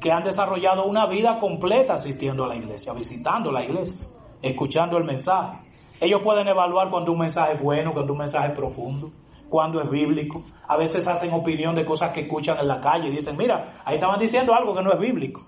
que 0.00 0.12
han 0.12 0.22
desarrollado 0.22 0.86
una 0.86 1.06
vida 1.06 1.40
completa 1.40 1.94
asistiendo 1.94 2.44
a 2.44 2.48
la 2.48 2.56
iglesia, 2.56 2.92
visitando 2.92 3.50
la 3.50 3.64
iglesia, 3.64 4.06
escuchando 4.42 4.96
el 4.96 5.04
mensaje. 5.04 5.58
Ellos 6.00 6.22
pueden 6.22 6.46
evaluar 6.46 6.88
cuando 6.88 7.12
un 7.12 7.18
mensaje 7.18 7.54
es 7.54 7.60
bueno, 7.60 7.92
cuando 7.92 8.12
un 8.12 8.20
mensaje 8.20 8.48
es 8.48 8.54
profundo, 8.54 9.10
cuando 9.48 9.80
es 9.80 9.90
bíblico. 9.90 10.42
A 10.68 10.76
veces 10.76 11.06
hacen 11.08 11.32
opinión 11.32 11.74
de 11.74 11.84
cosas 11.84 12.12
que 12.12 12.20
escuchan 12.20 12.58
en 12.58 12.68
la 12.68 12.80
calle 12.80 13.08
y 13.08 13.10
dicen, 13.10 13.36
mira, 13.36 13.82
ahí 13.84 13.96
estaban 13.96 14.20
diciendo 14.20 14.54
algo 14.54 14.72
que 14.72 14.82
no 14.82 14.92
es 14.92 15.00
bíblico. 15.00 15.42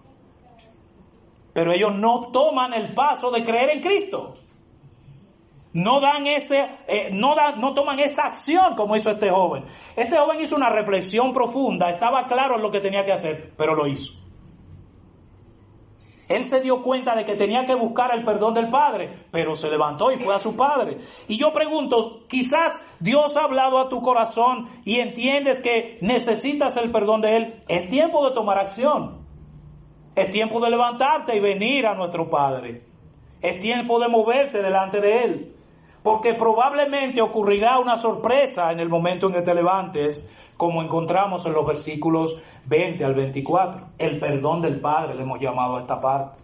Pero 1.52 1.72
ellos 1.72 1.94
no 1.94 2.28
toman 2.32 2.74
el 2.74 2.92
paso 2.92 3.30
de 3.30 3.44
creer 3.44 3.70
en 3.70 3.80
Cristo 3.80 4.34
no 5.74 6.00
dan 6.00 6.26
ese, 6.26 6.68
eh, 6.86 7.10
no, 7.12 7.34
no 7.56 7.74
toman 7.74 7.98
esa 7.98 8.24
acción 8.24 8.74
como 8.76 8.96
hizo 8.96 9.10
este 9.10 9.30
joven. 9.30 9.64
Este 9.96 10.16
joven 10.16 10.40
hizo 10.40 10.56
una 10.56 10.68
reflexión 10.68 11.32
profunda, 11.32 11.90
estaba 11.90 12.26
claro 12.26 12.58
lo 12.58 12.70
que 12.70 12.80
tenía 12.80 13.04
que 13.04 13.12
hacer, 13.12 13.52
pero 13.56 13.74
lo 13.74 13.86
hizo. 13.86 14.22
Él 16.28 16.44
se 16.46 16.60
dio 16.60 16.82
cuenta 16.82 17.14
de 17.14 17.26
que 17.26 17.34
tenía 17.34 17.66
que 17.66 17.74
buscar 17.74 18.14
el 18.14 18.24
perdón 18.24 18.54
del 18.54 18.70
Padre, 18.70 19.10
pero 19.30 19.54
se 19.54 19.70
levantó 19.70 20.10
y 20.10 20.16
fue 20.16 20.34
a 20.34 20.38
su 20.38 20.56
Padre. 20.56 20.98
Y 21.28 21.36
yo 21.36 21.52
pregunto, 21.52 22.26
quizás 22.26 22.80
Dios 23.00 23.36
ha 23.36 23.42
hablado 23.42 23.78
a 23.78 23.90
tu 23.90 24.00
corazón 24.00 24.66
y 24.84 25.00
entiendes 25.00 25.60
que 25.60 25.98
necesitas 26.00 26.78
el 26.78 26.90
perdón 26.90 27.20
de 27.20 27.36
Él. 27.36 27.60
Es 27.68 27.90
tiempo 27.90 28.26
de 28.26 28.34
tomar 28.34 28.58
acción. 28.58 29.26
Es 30.14 30.30
tiempo 30.30 30.58
de 30.60 30.70
levantarte 30.70 31.36
y 31.36 31.40
venir 31.40 31.86
a 31.86 31.94
nuestro 31.94 32.30
Padre. 32.30 32.86
Es 33.42 33.60
tiempo 33.60 33.98
de 33.98 34.08
moverte 34.08 34.62
delante 34.62 35.02
de 35.02 35.24
Él. 35.24 35.51
Porque 36.02 36.34
probablemente 36.34 37.20
ocurrirá 37.20 37.78
una 37.78 37.96
sorpresa 37.96 38.72
en 38.72 38.80
el 38.80 38.88
momento 38.88 39.28
en 39.28 39.34
que 39.34 39.42
te 39.42 39.54
levantes, 39.54 40.30
como 40.56 40.82
encontramos 40.82 41.46
en 41.46 41.52
los 41.52 41.66
versículos 41.66 42.42
20 42.66 43.04
al 43.04 43.14
24. 43.14 43.88
El 43.98 44.18
perdón 44.18 44.62
del 44.62 44.80
Padre 44.80 45.14
le 45.14 45.22
hemos 45.22 45.40
llamado 45.40 45.76
a 45.76 45.80
esta 45.80 46.00
parte. 46.00 46.40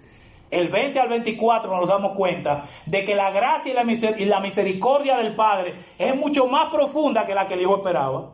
El 0.50 0.68
20 0.68 0.98
al 0.98 1.08
24 1.08 1.76
nos 1.76 1.88
damos 1.88 2.16
cuenta 2.16 2.64
de 2.86 3.04
que 3.04 3.14
la 3.14 3.30
gracia 3.30 3.72
y 4.16 4.24
la 4.24 4.40
misericordia 4.40 5.16
del 5.18 5.34
Padre 5.34 5.74
es 5.98 6.16
mucho 6.16 6.46
más 6.46 6.72
profunda 6.72 7.26
que 7.26 7.34
la 7.34 7.46
que 7.46 7.54
el 7.54 7.62
Hijo 7.62 7.76
esperaba. 7.76 8.30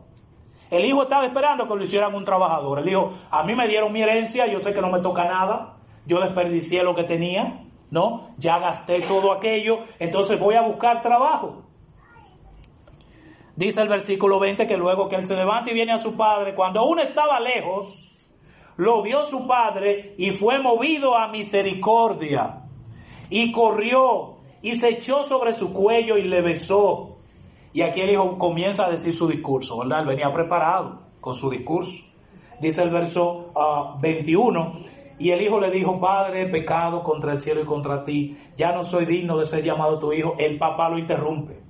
El 0.71 0.85
Hijo 0.85 1.03
estaba 1.03 1.25
esperando 1.25 1.67
que 1.67 1.75
lo 1.75 1.83
hicieran 1.83 2.15
un 2.15 2.23
trabajador. 2.23 2.79
El 2.79 2.89
Hijo, 2.89 3.13
a 3.29 3.43
mí 3.43 3.53
me 3.53 3.67
dieron 3.67 3.91
mi 3.91 4.01
herencia, 4.01 4.47
yo 4.47 4.59
sé 4.59 4.73
que 4.73 4.81
no 4.81 4.89
me 4.89 4.99
toca 4.99 5.25
nada, 5.25 5.73
yo 6.05 6.21
desperdicié 6.21 6.83
lo 6.83 6.95
que 6.95 7.03
tenía, 7.03 7.64
¿no? 7.95 8.31
Ya 8.37 8.59
gasté 8.59 8.99
todo 8.99 9.31
aquello, 9.31 9.79
entonces 9.99 10.37
voy 10.37 10.55
a 10.55 10.63
buscar 10.63 11.01
trabajo. 11.01 11.63
Dice 13.55 13.81
el 13.81 13.87
versículo 13.87 14.37
20 14.37 14.67
que 14.67 14.75
luego 14.75 15.07
que 15.07 15.15
él 15.15 15.25
se 15.25 15.33
levanta 15.33 15.71
y 15.71 15.73
viene 15.73 15.93
a 15.93 15.97
su 15.97 16.17
padre, 16.17 16.55
cuando 16.55 16.81
aún 16.81 16.99
estaba 16.99 17.39
lejos, 17.39 18.19
lo 18.75 19.01
vio 19.01 19.25
su 19.27 19.47
padre 19.47 20.13
y 20.17 20.31
fue 20.31 20.59
movido 20.59 21.15
a 21.15 21.29
misericordia. 21.29 22.63
Y 23.29 23.53
corrió 23.53 24.39
y 24.61 24.77
se 24.77 24.89
echó 24.89 25.23
sobre 25.23 25.53
su 25.53 25.71
cuello 25.71 26.17
y 26.17 26.23
le 26.23 26.41
besó. 26.41 27.15
Y 27.71 27.81
aquí 27.81 28.01
el 28.01 28.09
hijo 28.09 28.37
comienza 28.37 28.87
a 28.87 28.91
decir 28.91 29.15
su 29.15 29.25
discurso, 29.29 29.79
¿verdad? 29.79 30.01
Él 30.01 30.07
venía 30.07 30.33
preparado 30.33 30.99
con 31.21 31.33
su 31.33 31.49
discurso. 31.49 32.03
Dice 32.59 32.83
el 32.83 32.89
verso 32.89 33.53
21, 34.01 34.59
ah, 34.59 34.79
y 35.17 35.31
el 35.31 35.41
hijo 35.41 35.59
le 35.59 35.71
dijo, 35.71 35.99
Padre, 35.99 36.43
he 36.43 36.45
pecado 36.47 37.03
contra 37.03 37.33
el 37.33 37.39
cielo 37.39 37.61
y 37.61 37.65
contra 37.65 38.03
ti, 38.03 38.37
ya 38.57 38.71
no 38.71 38.83
soy 38.83 39.05
digno 39.05 39.37
de 39.37 39.45
ser 39.45 39.63
llamado 39.63 39.99
tu 39.99 40.11
hijo. 40.11 40.35
El 40.37 40.57
papá 40.57 40.89
lo 40.89 40.97
interrumpe. 40.97 41.63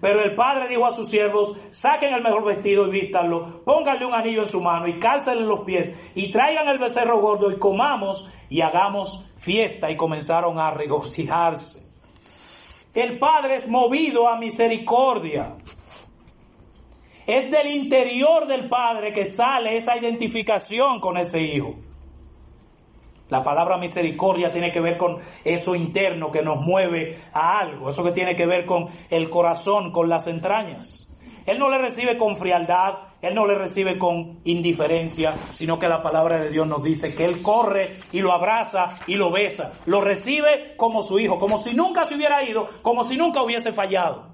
Pero 0.00 0.22
el 0.22 0.34
padre 0.34 0.68
dijo 0.68 0.86
a 0.86 0.94
sus 0.94 1.08
siervos, 1.08 1.56
saquen 1.70 2.14
el 2.14 2.22
mejor 2.22 2.44
vestido 2.44 2.86
y 2.86 2.90
vístanlo, 2.90 3.64
pónganle 3.64 4.06
un 4.06 4.14
anillo 4.14 4.42
en 4.42 4.48
su 4.48 4.60
mano 4.60 4.86
y 4.86 4.98
cálcenle 5.00 5.44
los 5.44 5.60
pies 5.60 6.12
y 6.14 6.30
traigan 6.30 6.68
el 6.68 6.78
becerro 6.78 7.20
gordo 7.20 7.50
y 7.50 7.58
comamos 7.58 8.32
y 8.48 8.60
hagamos 8.60 9.32
fiesta. 9.38 9.90
Y 9.90 9.96
comenzaron 9.96 10.58
a 10.58 10.70
regocijarse. 10.70 11.88
El 12.94 13.18
padre 13.18 13.56
es 13.56 13.68
movido 13.68 14.28
a 14.28 14.36
misericordia. 14.36 15.56
Es 17.26 17.50
del 17.50 17.66
interior 17.68 18.46
del 18.46 18.68
padre 18.68 19.12
que 19.12 19.24
sale 19.24 19.76
esa 19.76 19.96
identificación 19.96 21.00
con 21.00 21.16
ese 21.18 21.42
hijo. 21.42 21.74
La 23.28 23.44
palabra 23.44 23.76
misericordia 23.76 24.50
tiene 24.50 24.72
que 24.72 24.80
ver 24.80 24.96
con 24.96 25.18
eso 25.44 25.74
interno 25.74 26.30
que 26.30 26.42
nos 26.42 26.60
mueve 26.60 27.18
a 27.32 27.58
algo, 27.58 27.90
eso 27.90 28.02
que 28.02 28.12
tiene 28.12 28.34
que 28.34 28.46
ver 28.46 28.64
con 28.64 28.86
el 29.10 29.28
corazón, 29.28 29.92
con 29.92 30.08
las 30.08 30.26
entrañas. 30.26 31.08
Él 31.44 31.58
no 31.58 31.70
le 31.70 31.78
recibe 31.78 32.18
con 32.18 32.36
frialdad, 32.36 32.94
él 33.22 33.34
no 33.34 33.46
le 33.46 33.54
recibe 33.54 33.98
con 33.98 34.40
indiferencia, 34.44 35.32
sino 35.32 35.78
que 35.78 35.88
la 35.88 36.02
palabra 36.02 36.40
de 36.40 36.50
Dios 36.50 36.68
nos 36.68 36.82
dice 36.82 37.14
que 37.14 37.24
él 37.24 37.42
corre 37.42 37.96
y 38.12 38.20
lo 38.20 38.32
abraza 38.32 38.90
y 39.06 39.14
lo 39.14 39.30
besa, 39.30 39.72
lo 39.86 40.00
recibe 40.02 40.74
como 40.76 41.02
su 41.02 41.18
hijo, 41.18 41.38
como 41.38 41.58
si 41.58 41.74
nunca 41.74 42.04
se 42.04 42.16
hubiera 42.16 42.44
ido, 42.44 42.68
como 42.82 43.02
si 43.04 43.16
nunca 43.16 43.42
hubiese 43.42 43.72
fallado. 43.72 44.28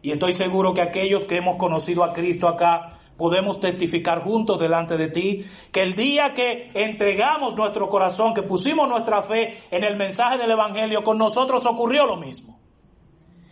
Y 0.00 0.10
estoy 0.10 0.32
seguro 0.32 0.74
que 0.74 0.80
aquellos 0.80 1.24
que 1.24 1.36
hemos 1.36 1.56
conocido 1.58 2.02
a 2.02 2.12
Cristo 2.12 2.48
acá, 2.48 2.98
podemos 3.16 3.60
testificar 3.60 4.22
juntos 4.22 4.58
delante 4.58 4.96
de 4.96 5.08
ti 5.08 5.44
que 5.70 5.82
el 5.82 5.94
día 5.94 6.34
que 6.34 6.70
entregamos 6.74 7.54
nuestro 7.54 7.88
corazón, 7.88 8.34
que 8.34 8.42
pusimos 8.42 8.88
nuestra 8.88 9.22
fe 9.22 9.62
en 9.70 9.84
el 9.84 9.96
mensaje 9.96 10.38
del 10.38 10.50
Evangelio, 10.50 11.04
con 11.04 11.18
nosotros 11.18 11.64
ocurrió 11.66 12.06
lo 12.06 12.16
mismo. 12.16 12.60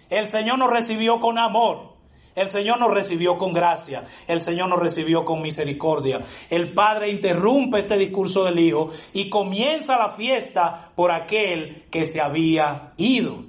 El 0.08 0.26
Señor 0.26 0.58
nos 0.58 0.70
recibió 0.70 1.20
con 1.20 1.38
amor. 1.38 1.90
El 2.34 2.48
Señor 2.48 2.78
nos 2.78 2.92
recibió 2.92 3.36
con 3.38 3.52
gracia, 3.52 4.04
el 4.28 4.40
Señor 4.40 4.68
nos 4.68 4.78
recibió 4.78 5.24
con 5.24 5.42
misericordia. 5.42 6.20
El 6.48 6.72
Padre 6.72 7.10
interrumpe 7.10 7.80
este 7.80 7.98
discurso 7.98 8.44
del 8.44 8.58
Hijo 8.60 8.90
y 9.12 9.28
comienza 9.28 9.98
la 9.98 10.10
fiesta 10.10 10.92
por 10.94 11.10
aquel 11.10 11.86
que 11.90 12.04
se 12.04 12.20
había 12.20 12.92
ido. 12.98 13.44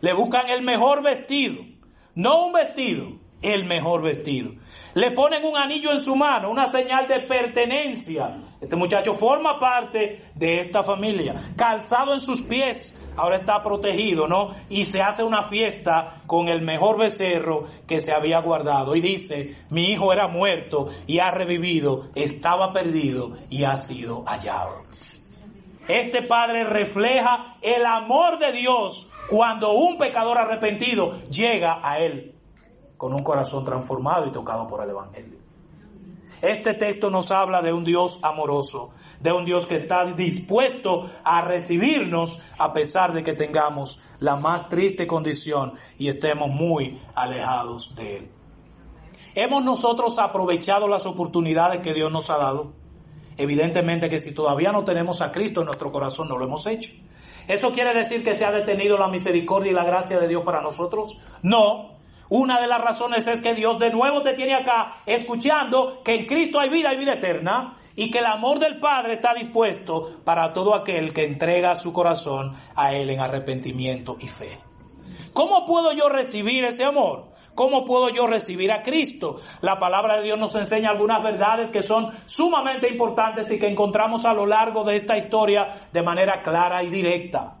Le 0.00 0.12
buscan 0.12 0.48
el 0.48 0.62
mejor 0.62 1.02
vestido, 1.02 1.64
no 2.14 2.46
un 2.46 2.52
vestido, 2.52 3.08
el 3.42 3.64
mejor 3.64 4.02
vestido. 4.02 4.52
Le 4.94 5.12
ponen 5.12 5.44
un 5.44 5.56
anillo 5.56 5.92
en 5.92 6.00
su 6.00 6.16
mano, 6.16 6.50
una 6.50 6.66
señal 6.66 7.06
de 7.06 7.20
pertenencia. 7.20 8.38
Este 8.60 8.74
muchacho 8.74 9.14
forma 9.14 9.60
parte 9.60 10.30
de 10.34 10.58
esta 10.58 10.82
familia. 10.82 11.52
Calzado 11.56 12.12
en 12.12 12.20
sus 12.20 12.42
pies, 12.42 12.98
ahora 13.16 13.36
está 13.36 13.62
protegido, 13.62 14.26
¿no? 14.26 14.50
Y 14.68 14.84
se 14.86 15.00
hace 15.00 15.22
una 15.22 15.44
fiesta 15.44 16.16
con 16.26 16.48
el 16.48 16.62
mejor 16.62 16.98
becerro 16.98 17.66
que 17.86 18.00
se 18.00 18.12
había 18.12 18.40
guardado. 18.40 18.96
Y 18.96 19.00
dice, 19.00 19.56
mi 19.70 19.92
hijo 19.92 20.12
era 20.12 20.26
muerto 20.26 20.88
y 21.06 21.20
ha 21.20 21.30
revivido, 21.30 22.08
estaba 22.16 22.72
perdido 22.72 23.36
y 23.48 23.64
ha 23.64 23.76
sido 23.76 24.24
hallado. 24.26 24.82
Este 25.86 26.22
padre 26.22 26.64
refleja 26.64 27.56
el 27.62 27.86
amor 27.86 28.38
de 28.38 28.52
Dios 28.52 29.08
cuando 29.28 29.72
un 29.72 29.98
pecador 29.98 30.38
arrepentido 30.38 31.20
llega 31.30 31.80
a 31.82 32.00
él 32.00 32.39
con 33.00 33.14
un 33.14 33.22
corazón 33.22 33.64
transformado 33.64 34.26
y 34.26 34.30
tocado 34.30 34.66
por 34.66 34.84
el 34.84 34.90
Evangelio. 34.90 35.38
Este 36.42 36.74
texto 36.74 37.08
nos 37.08 37.30
habla 37.30 37.62
de 37.62 37.72
un 37.72 37.82
Dios 37.82 38.20
amoroso, 38.22 38.92
de 39.20 39.32
un 39.32 39.46
Dios 39.46 39.64
que 39.64 39.76
está 39.76 40.04
dispuesto 40.04 41.08
a 41.24 41.40
recibirnos 41.40 42.42
a 42.58 42.74
pesar 42.74 43.14
de 43.14 43.24
que 43.24 43.32
tengamos 43.32 44.02
la 44.18 44.36
más 44.36 44.68
triste 44.68 45.06
condición 45.06 45.72
y 45.96 46.08
estemos 46.08 46.50
muy 46.50 47.00
alejados 47.14 47.94
de 47.94 48.18
Él. 48.18 48.30
¿Hemos 49.34 49.64
nosotros 49.64 50.18
aprovechado 50.18 50.86
las 50.86 51.06
oportunidades 51.06 51.80
que 51.80 51.94
Dios 51.94 52.12
nos 52.12 52.28
ha 52.28 52.36
dado? 52.36 52.74
Evidentemente 53.38 54.10
que 54.10 54.20
si 54.20 54.34
todavía 54.34 54.72
no 54.72 54.84
tenemos 54.84 55.22
a 55.22 55.32
Cristo 55.32 55.60
en 55.60 55.66
nuestro 55.66 55.90
corazón, 55.90 56.28
no 56.28 56.36
lo 56.36 56.44
hemos 56.44 56.66
hecho. 56.66 56.90
¿Eso 57.48 57.72
quiere 57.72 57.94
decir 57.94 58.22
que 58.22 58.34
se 58.34 58.44
ha 58.44 58.52
detenido 58.52 58.98
la 58.98 59.08
misericordia 59.08 59.72
y 59.72 59.74
la 59.74 59.84
gracia 59.84 60.20
de 60.20 60.28
Dios 60.28 60.42
para 60.44 60.60
nosotros? 60.60 61.18
No. 61.42 61.99
Una 62.30 62.60
de 62.60 62.68
las 62.68 62.80
razones 62.80 63.26
es 63.26 63.40
que 63.40 63.54
Dios 63.54 63.80
de 63.80 63.90
nuevo 63.90 64.22
te 64.22 64.34
tiene 64.34 64.54
acá 64.54 65.02
escuchando 65.04 66.00
que 66.04 66.14
en 66.14 66.26
Cristo 66.26 66.60
hay 66.60 66.68
vida 66.68 66.94
y 66.94 66.96
vida 66.96 67.14
eterna 67.14 67.76
y 67.96 68.08
que 68.08 68.18
el 68.18 68.26
amor 68.26 68.60
del 68.60 68.78
Padre 68.78 69.14
está 69.14 69.34
dispuesto 69.34 70.20
para 70.24 70.52
todo 70.52 70.76
aquel 70.76 71.12
que 71.12 71.24
entrega 71.24 71.74
su 71.74 71.92
corazón 71.92 72.54
a 72.76 72.92
Él 72.94 73.10
en 73.10 73.18
arrepentimiento 73.18 74.16
y 74.20 74.28
fe. 74.28 74.60
¿Cómo 75.32 75.66
puedo 75.66 75.92
yo 75.92 76.08
recibir 76.08 76.64
ese 76.64 76.84
amor? 76.84 77.30
¿Cómo 77.56 77.84
puedo 77.84 78.10
yo 78.10 78.28
recibir 78.28 78.70
a 78.70 78.84
Cristo? 78.84 79.40
La 79.60 79.80
palabra 79.80 80.18
de 80.18 80.22
Dios 80.22 80.38
nos 80.38 80.54
enseña 80.54 80.90
algunas 80.90 81.24
verdades 81.24 81.68
que 81.70 81.82
son 81.82 82.12
sumamente 82.26 82.88
importantes 82.88 83.50
y 83.50 83.58
que 83.58 83.68
encontramos 83.68 84.24
a 84.24 84.34
lo 84.34 84.46
largo 84.46 84.84
de 84.84 84.94
esta 84.94 85.18
historia 85.18 85.88
de 85.92 86.02
manera 86.02 86.44
clara 86.44 86.84
y 86.84 86.90
directa. 86.90 87.59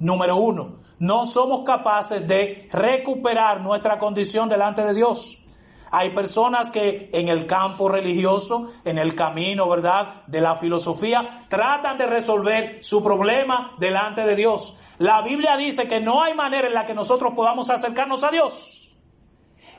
Número 0.00 0.36
uno, 0.36 0.80
no 0.98 1.26
somos 1.26 1.64
capaces 1.64 2.26
de 2.26 2.68
recuperar 2.72 3.60
nuestra 3.60 3.98
condición 3.98 4.48
delante 4.48 4.82
de 4.82 4.94
Dios. 4.94 5.44
Hay 5.92 6.10
personas 6.10 6.70
que 6.70 7.10
en 7.12 7.28
el 7.28 7.46
campo 7.46 7.88
religioso, 7.88 8.70
en 8.84 8.98
el 8.98 9.14
camino, 9.14 9.68
¿verdad?, 9.68 10.24
de 10.26 10.40
la 10.40 10.56
filosofía, 10.56 11.44
tratan 11.48 11.98
de 11.98 12.06
resolver 12.06 12.78
su 12.82 13.02
problema 13.02 13.74
delante 13.78 14.22
de 14.22 14.36
Dios. 14.36 14.80
La 14.98 15.22
Biblia 15.22 15.56
dice 15.56 15.88
que 15.88 16.00
no 16.00 16.22
hay 16.22 16.34
manera 16.34 16.68
en 16.68 16.74
la 16.74 16.86
que 16.86 16.94
nosotros 16.94 17.32
podamos 17.34 17.70
acercarnos 17.70 18.22
a 18.22 18.30
Dios. 18.30 18.79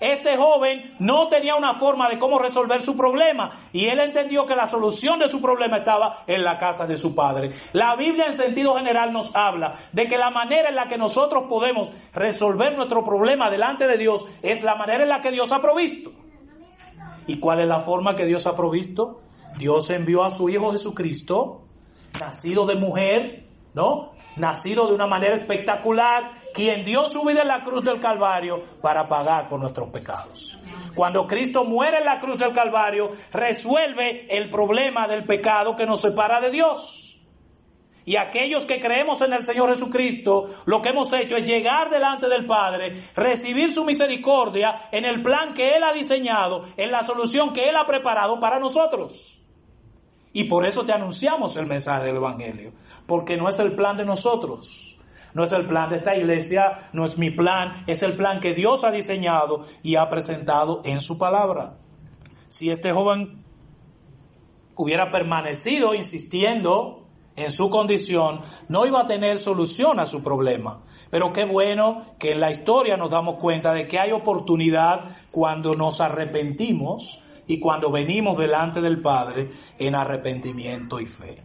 Este 0.01 0.35
joven 0.35 0.95
no 0.97 1.27
tenía 1.27 1.55
una 1.55 1.75
forma 1.75 2.09
de 2.09 2.17
cómo 2.17 2.39
resolver 2.39 2.81
su 2.81 2.97
problema 2.97 3.51
y 3.71 3.85
él 3.85 3.99
entendió 3.99 4.47
que 4.47 4.55
la 4.55 4.65
solución 4.65 5.19
de 5.19 5.29
su 5.29 5.39
problema 5.39 5.77
estaba 5.77 6.23
en 6.25 6.43
la 6.43 6.57
casa 6.57 6.87
de 6.87 6.97
su 6.97 7.13
padre. 7.13 7.51
La 7.73 7.95
Biblia 7.95 8.25
en 8.25 8.35
sentido 8.35 8.73
general 8.73 9.13
nos 9.13 9.35
habla 9.35 9.75
de 9.91 10.07
que 10.07 10.17
la 10.17 10.31
manera 10.31 10.69
en 10.69 10.75
la 10.75 10.89
que 10.89 10.97
nosotros 10.97 11.45
podemos 11.47 11.91
resolver 12.15 12.75
nuestro 12.75 13.05
problema 13.05 13.51
delante 13.51 13.85
de 13.85 13.99
Dios 13.99 14.25
es 14.41 14.63
la 14.63 14.73
manera 14.73 15.03
en 15.03 15.09
la 15.09 15.21
que 15.21 15.29
Dios 15.29 15.51
ha 15.51 15.61
provisto. 15.61 16.11
¿Y 17.27 17.39
cuál 17.39 17.59
es 17.59 17.67
la 17.67 17.81
forma 17.81 18.15
que 18.15 18.25
Dios 18.25 18.47
ha 18.47 18.55
provisto? 18.55 19.21
Dios 19.59 19.87
envió 19.91 20.23
a 20.23 20.31
su 20.31 20.49
Hijo 20.49 20.71
Jesucristo, 20.71 21.61
nacido 22.19 22.65
de 22.65 22.73
mujer, 22.73 23.45
¿no? 23.75 24.13
Nacido 24.35 24.87
de 24.87 24.95
una 24.95 25.05
manera 25.05 25.35
espectacular, 25.35 26.40
quien 26.53 26.85
dio 26.85 27.07
su 27.09 27.23
vida 27.23 27.41
en 27.41 27.47
la 27.47 27.63
cruz 27.63 27.83
del 27.83 27.99
Calvario 27.99 28.61
para 28.81 29.07
pagar 29.07 29.49
por 29.49 29.59
nuestros 29.59 29.89
pecados. 29.89 30.59
Cuando 30.95 31.25
Cristo 31.27 31.63
muere 31.63 31.99
en 31.99 32.05
la 32.05 32.19
cruz 32.19 32.37
del 32.37 32.53
Calvario, 32.53 33.11
resuelve 33.31 34.27
el 34.29 34.49
problema 34.49 35.07
del 35.07 35.23
pecado 35.23 35.75
que 35.75 35.85
nos 35.85 36.01
separa 36.01 36.41
de 36.41 36.51
Dios. 36.51 37.19
Y 38.03 38.15
aquellos 38.15 38.65
que 38.65 38.79
creemos 38.79 39.21
en 39.21 39.31
el 39.31 39.43
Señor 39.43 39.69
Jesucristo, 39.69 40.49
lo 40.65 40.81
que 40.81 40.89
hemos 40.89 41.13
hecho 41.13 41.37
es 41.37 41.47
llegar 41.47 41.89
delante 41.89 42.27
del 42.27 42.45
Padre, 42.45 42.99
recibir 43.15 43.71
su 43.71 43.85
misericordia 43.85 44.89
en 44.91 45.05
el 45.05 45.21
plan 45.21 45.53
que 45.53 45.75
Él 45.75 45.83
ha 45.83 45.93
diseñado, 45.93 46.65
en 46.77 46.91
la 46.91 47.03
solución 47.03 47.53
que 47.53 47.69
Él 47.69 47.75
ha 47.75 47.85
preparado 47.85 48.39
para 48.39 48.59
nosotros. 48.59 49.39
Y 50.33 50.45
por 50.45 50.65
eso 50.65 50.83
te 50.83 50.93
anunciamos 50.93 51.55
el 51.57 51.67
mensaje 51.67 52.05
del 52.05 52.15
Evangelio, 52.15 52.73
porque 53.05 53.37
no 53.37 53.47
es 53.47 53.59
el 53.59 53.75
plan 53.75 53.97
de 53.97 54.05
nosotros 54.05 55.00
no 55.33 55.43
es 55.43 55.51
el 55.51 55.67
plan 55.67 55.89
de 55.89 55.97
esta 55.97 56.15
iglesia, 56.15 56.89
no 56.93 57.05
es 57.05 57.17
mi 57.17 57.29
plan, 57.29 57.73
es 57.87 58.03
el 58.03 58.15
plan 58.15 58.39
que 58.39 58.53
Dios 58.53 58.83
ha 58.83 58.91
diseñado 58.91 59.65
y 59.83 59.95
ha 59.95 60.09
presentado 60.09 60.81
en 60.85 60.99
su 61.01 61.17
palabra. 61.17 61.77
Si 62.47 62.69
este 62.69 62.91
joven 62.91 63.43
hubiera 64.75 65.11
permanecido 65.11 65.93
insistiendo 65.93 67.07
en 67.35 67.51
su 67.51 67.69
condición, 67.69 68.41
no 68.67 68.85
iba 68.85 69.01
a 69.01 69.07
tener 69.07 69.37
solución 69.37 69.99
a 69.99 70.07
su 70.07 70.23
problema. 70.23 70.81
Pero 71.09 71.33
qué 71.33 71.45
bueno 71.45 72.15
que 72.19 72.31
en 72.33 72.39
la 72.39 72.51
historia 72.51 72.97
nos 72.97 73.09
damos 73.09 73.35
cuenta 73.35 73.73
de 73.73 73.87
que 73.87 73.99
hay 73.99 74.11
oportunidad 74.11 75.17
cuando 75.31 75.73
nos 75.73 76.01
arrepentimos 76.01 77.23
y 77.47 77.59
cuando 77.59 77.91
venimos 77.91 78.37
delante 78.37 78.81
del 78.81 79.01
Padre 79.01 79.49
en 79.77 79.95
arrepentimiento 79.95 80.99
y 80.99 81.05
fe. 81.05 81.43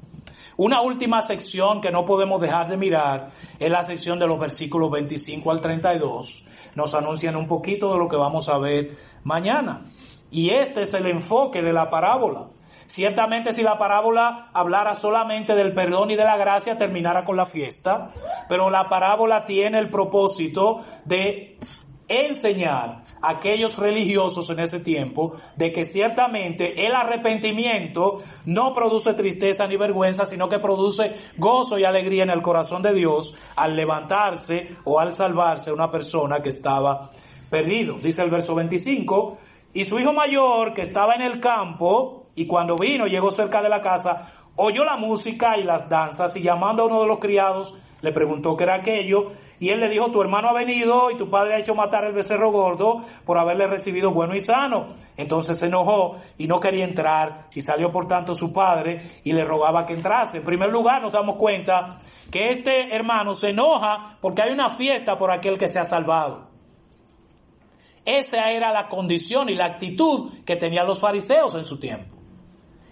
Una 0.59 0.81
última 0.81 1.21
sección 1.21 1.83
que 1.83 1.91
no 1.91 2.07
podemos 2.07 2.41
dejar 2.41 2.69
de 2.69 2.79
mirar 2.79 3.29
es 3.59 3.71
la 3.71 3.83
sección 3.83 4.19
de 4.19 4.27
los 4.27 4.41
versículos 4.41 4.91
25 4.91 5.51
al 5.51 5.61
32. 5.61 6.49
Nos 6.75 6.95
anuncian 6.95 7.37
un 7.37 7.47
poquito 7.47 7.93
de 7.93 7.99
lo 7.99 8.09
que 8.09 8.17
vamos 8.17 8.49
a 8.49 8.57
ver 8.57 8.97
mañana. 9.23 9.85
Y 10.31 10.51
este 10.51 10.83
es 10.83 10.95
el 10.95 11.07
enfoque 11.07 11.61
de 11.61 11.75
la 11.75 11.91
parábola. 11.91 12.47
Ciertamente 12.87 13.53
si 13.53 13.63
la 13.63 13.77
parábola 13.79 14.49
hablara 14.55 14.95
solamente 14.95 15.55
del 15.55 15.75
perdón 15.75 16.13
y 16.13 16.17
de 16.17 16.25
la 16.25 16.39
gracia, 16.39 16.79
terminara 16.79 17.25
con 17.25 17.37
la 17.37 17.45
fiesta, 17.45 18.09
pero 18.49 18.71
la 18.71 18.89
parábola 18.89 19.45
tiene 19.45 19.79
el 19.79 19.91
propósito 19.91 20.81
de 21.05 21.59
enseñar 22.09 23.03
a 23.21 23.31
aquellos 23.31 23.77
religiosos 23.77 24.49
en 24.51 24.61
ese 24.61 24.81
tiempo 24.81 25.33
de 25.57 25.73
que 25.73 25.85
ciertamente 25.85 26.87
el 26.87 26.95
arrepentimiento 26.95 28.23
no 28.45 28.73
produce 28.75 29.15
tristeza 29.15 29.67
ni 29.67 29.77
vergüenza, 29.77 30.25
sino 30.27 30.49
que 30.49 30.59
produce 30.59 31.17
gozo 31.37 31.79
y 31.79 31.85
alegría 31.85 32.23
en 32.23 32.31
el 32.31 32.43
corazón 32.43 32.83
de 32.83 32.95
Dios 32.95 33.37
al 33.57 33.77
levantarse 33.77 34.77
o 34.85 35.01
al 35.01 35.13
salvarse 35.13 35.73
una 35.73 35.91
persona 35.91 36.43
que 36.43 36.51
estaba 36.51 37.11
perdido. 37.51 37.99
Dice 37.99 38.23
el 38.23 38.31
verso 38.31 38.55
25, 38.55 39.39
y 39.75 39.85
su 39.85 39.99
hijo 39.99 40.13
mayor 40.13 40.75
que 40.75 40.83
estaba 40.83 41.15
en 41.15 41.23
el 41.23 41.41
campo 41.41 42.27
y 42.35 42.47
cuando 42.47 42.77
vino 42.77 43.07
llegó 43.07 43.31
cerca 43.31 43.63
de 43.63 43.69
la 43.69 43.83
casa, 43.83 44.33
oyó 44.57 44.85
la 44.85 44.97
música 44.97 45.59
y 45.59 45.65
las 45.65 45.89
danzas 45.89 46.37
y 46.37 46.43
llamando 46.43 46.83
a 46.83 46.87
uno 46.87 47.01
de 47.01 47.09
los 47.09 47.19
criados 47.19 47.75
le 48.03 48.13
preguntó 48.13 48.57
qué 48.57 48.65
era 48.65 48.75
aquello 48.75 49.33
y 49.59 49.71
él 49.71 49.81
le 49.81 49.89
dijo, 49.89 50.11
tu 50.11 50.21
hermano 50.21 50.49
ha 50.49 50.53
venido 50.53 51.11
y 51.11 51.17
tu 51.17 51.31
padre 51.31 51.55
ha 51.55 51.59
hecho 51.59 51.75
matar 51.75 52.05
el 52.05 52.13
becerro 52.13 52.53
gordo 52.53 53.03
por 53.25 53.39
haberle 53.39 53.67
recibido 53.67 54.11
bueno 54.11 54.35
y 54.35 54.41
sano. 54.41 54.89
Entonces 55.17 55.59
se 55.59 55.67
enojó 55.67 56.19
y 56.37 56.47
no 56.47 56.61
quería 56.61 56.85
entrar 56.85 57.47
y 57.55 57.63
salió 57.63 57.91
por 57.91 58.07
tanto 58.07 58.35
su 58.35 58.53
padre 58.53 59.21
y 59.25 59.33
le 59.33 59.45
rogaba 59.45 59.87
que 59.87 59.95
entrase. 59.95 60.39
En 60.39 60.45
primer 60.45 60.71
lugar 60.71 61.01
nos 61.01 61.13
damos 61.13 61.37
cuenta 61.37 61.99
que 62.31 62.51
este 62.51 62.95
hermano 62.95 63.35
se 63.35 63.51
enoja 63.51 64.19
porque 64.21 64.43
hay 64.43 64.53
una 64.53 64.71
fiesta 64.71 65.17
por 65.17 65.31
aquel 65.31 65.57
que 65.57 65.69
se 65.69 65.79
ha 65.79 65.85
salvado. 65.85 66.49
Esa 68.05 68.51
era 68.51 68.73
la 68.73 68.89
condición 68.89 69.49
y 69.49 69.55
la 69.55 69.65
actitud 69.65 70.33
que 70.45 70.57
tenían 70.57 70.87
los 70.87 71.01
fariseos 71.01 71.55
en 71.55 71.65
su 71.65 71.81
tiempo. 71.81 72.16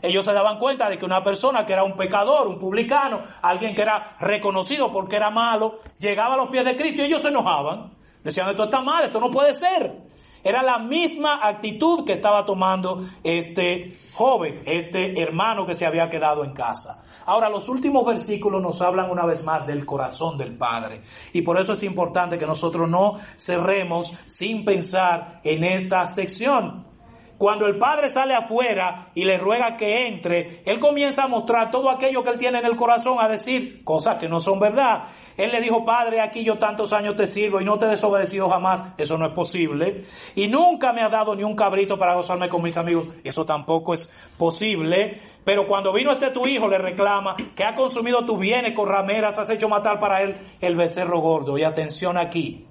Ellos 0.04 0.24
se 0.24 0.34
daban 0.34 0.58
cuenta 0.58 0.90
de 0.90 0.98
que 0.98 1.04
una 1.06 1.24
persona 1.24 1.64
que 1.64 1.72
era 1.72 1.82
un 1.82 1.96
pecador, 1.96 2.46
un 2.46 2.58
publicano, 2.58 3.22
alguien 3.40 3.74
que 3.74 3.80
era 3.80 4.16
reconocido 4.20 4.92
porque 4.92 5.16
era 5.16 5.30
malo, 5.30 5.80
llegaba 5.98 6.34
a 6.34 6.36
los 6.36 6.50
pies 6.50 6.64
de 6.64 6.76
Cristo 6.76 7.00
y 7.02 7.06
ellos 7.06 7.22
se 7.22 7.28
enojaban. 7.28 7.94
Decían, 8.22 8.48
esto 8.50 8.64
está 8.64 8.82
mal, 8.82 9.04
esto 9.04 9.18
no 9.18 9.30
puede 9.30 9.54
ser. 9.54 10.04
Era 10.42 10.62
la 10.62 10.78
misma 10.78 11.40
actitud 11.42 12.04
que 12.04 12.12
estaba 12.12 12.44
tomando 12.44 13.02
este 13.22 13.96
joven, 14.12 14.62
este 14.66 15.18
hermano 15.22 15.64
que 15.64 15.74
se 15.74 15.86
había 15.86 16.10
quedado 16.10 16.44
en 16.44 16.52
casa. 16.52 17.02
Ahora, 17.24 17.48
los 17.48 17.70
últimos 17.70 18.04
versículos 18.04 18.60
nos 18.60 18.82
hablan 18.82 19.10
una 19.10 19.24
vez 19.24 19.42
más 19.42 19.66
del 19.66 19.86
corazón 19.86 20.36
del 20.36 20.54
Padre. 20.54 21.00
Y 21.32 21.40
por 21.40 21.58
eso 21.58 21.72
es 21.72 21.82
importante 21.82 22.38
que 22.38 22.46
nosotros 22.46 22.86
no 22.90 23.18
cerremos 23.38 24.18
sin 24.26 24.66
pensar 24.66 25.40
en 25.44 25.64
esta 25.64 26.06
sección. 26.06 26.93
Cuando 27.38 27.66
el 27.66 27.78
padre 27.78 28.08
sale 28.08 28.34
afuera 28.34 29.08
y 29.14 29.24
le 29.24 29.38
ruega 29.38 29.76
que 29.76 30.06
entre, 30.06 30.62
él 30.64 30.78
comienza 30.78 31.24
a 31.24 31.28
mostrar 31.28 31.70
todo 31.70 31.90
aquello 31.90 32.22
que 32.22 32.30
él 32.30 32.38
tiene 32.38 32.60
en 32.60 32.66
el 32.66 32.76
corazón, 32.76 33.18
a 33.20 33.28
decir 33.28 33.82
cosas 33.84 34.18
que 34.18 34.28
no 34.28 34.40
son 34.40 34.60
verdad. 34.60 35.04
Él 35.36 35.50
le 35.50 35.60
dijo, 35.60 35.84
Padre, 35.84 36.20
aquí 36.20 36.44
yo 36.44 36.58
tantos 36.58 36.92
años 36.92 37.16
te 37.16 37.26
sirvo 37.26 37.60
y 37.60 37.64
no 37.64 37.76
te 37.76 37.86
he 37.86 37.88
desobedecido 37.88 38.48
jamás. 38.48 38.84
Eso 38.96 39.18
no 39.18 39.26
es 39.26 39.32
posible. 39.32 40.04
Y 40.36 40.46
nunca 40.46 40.92
me 40.92 41.02
ha 41.02 41.08
dado 41.08 41.34
ni 41.34 41.42
un 41.42 41.56
cabrito 41.56 41.98
para 41.98 42.14
gozarme 42.14 42.48
con 42.48 42.62
mis 42.62 42.76
amigos. 42.76 43.08
Eso 43.24 43.44
tampoco 43.44 43.94
es 43.94 44.14
posible. 44.38 45.20
Pero 45.44 45.66
cuando 45.66 45.92
vino 45.92 46.12
este 46.12 46.30
tu 46.30 46.46
hijo, 46.46 46.68
le 46.68 46.78
reclama 46.78 47.34
que 47.56 47.64
ha 47.64 47.74
consumido 47.74 48.24
tus 48.24 48.38
bienes 48.38 48.74
con 48.74 48.88
rameras, 48.88 49.38
has 49.38 49.50
hecho 49.50 49.68
matar 49.68 49.98
para 49.98 50.22
él 50.22 50.36
el 50.60 50.76
becerro 50.76 51.18
gordo. 51.18 51.58
Y 51.58 51.64
atención 51.64 52.16
aquí. 52.16 52.68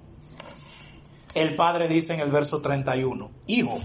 El 1.34 1.56
padre 1.56 1.88
dice 1.88 2.14
en 2.14 2.20
el 2.20 2.30
verso 2.30 2.62
31, 2.62 3.30
Hijo, 3.48 3.78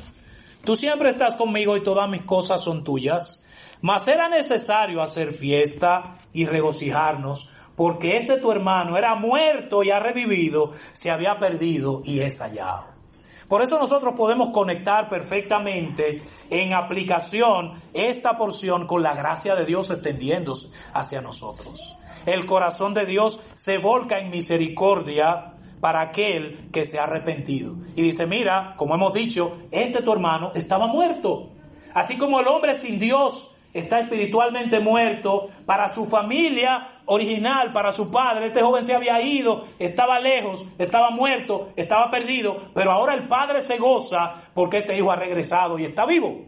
Tú 0.63 0.75
siempre 0.75 1.09
estás 1.09 1.35
conmigo 1.35 1.75
y 1.77 1.83
todas 1.83 2.09
mis 2.09 2.23
cosas 2.23 2.63
son 2.63 2.83
tuyas. 2.83 3.45
Mas 3.81 4.07
era 4.07 4.27
necesario 4.27 5.01
hacer 5.01 5.33
fiesta 5.33 6.15
y 6.33 6.45
regocijarnos, 6.45 7.49
porque 7.75 8.17
este 8.17 8.37
tu 8.37 8.51
hermano 8.51 8.97
era 8.97 9.15
muerto 9.15 9.83
y 9.83 9.89
ha 9.89 9.99
revivido, 9.99 10.73
se 10.91 11.11
había 11.11 11.39
perdido 11.39 12.01
y 12.03 12.19
es 12.19 12.39
hallado. 12.41 12.99
Por 13.47 13.63
eso 13.63 13.79
nosotros 13.79 14.13
podemos 14.15 14.49
conectar 14.49 15.09
perfectamente 15.09 16.21
en 16.51 16.73
aplicación 16.73 17.81
esta 17.93 18.37
porción 18.37 18.85
con 18.85 19.01
la 19.01 19.15
gracia 19.15 19.55
de 19.55 19.65
Dios 19.65 19.89
extendiéndose 19.89 20.69
hacia 20.93 21.21
nosotros. 21.21 21.97
El 22.25 22.45
corazón 22.45 22.93
de 22.93 23.07
Dios 23.07 23.39
se 23.55 23.79
volca 23.79 24.19
en 24.19 24.29
misericordia 24.29 25.53
para 25.79 26.01
aquel 26.01 26.69
que 26.71 26.85
se 26.85 26.99
ha 26.99 27.03
arrepentido. 27.03 27.75
Y 27.95 28.01
dice, 28.01 28.25
mira, 28.25 28.75
como 28.77 28.95
hemos 28.95 29.13
dicho, 29.13 29.57
este 29.71 30.01
tu 30.01 30.11
hermano 30.11 30.51
estaba 30.55 30.87
muerto. 30.87 31.49
Así 31.93 32.17
como 32.17 32.39
el 32.39 32.47
hombre 32.47 32.79
sin 32.79 32.99
Dios 32.99 33.55
está 33.73 33.99
espiritualmente 33.99 34.79
muerto, 34.79 35.49
para 35.65 35.89
su 35.89 36.05
familia 36.05 37.01
original, 37.05 37.71
para 37.73 37.91
su 37.91 38.11
padre, 38.11 38.47
este 38.47 38.61
joven 38.61 38.83
se 38.83 38.95
había 38.95 39.21
ido, 39.21 39.65
estaba 39.77 40.19
lejos, 40.19 40.65
estaba 40.77 41.11
muerto, 41.11 41.69
estaba 41.75 42.09
perdido, 42.09 42.57
pero 42.73 42.91
ahora 42.91 43.13
el 43.13 43.27
padre 43.27 43.61
se 43.61 43.77
goza 43.77 44.41
porque 44.53 44.79
este 44.79 44.97
hijo 44.97 45.11
ha 45.11 45.15
regresado 45.15 45.77
y 45.77 45.85
está 45.85 46.05
vivo. 46.05 46.45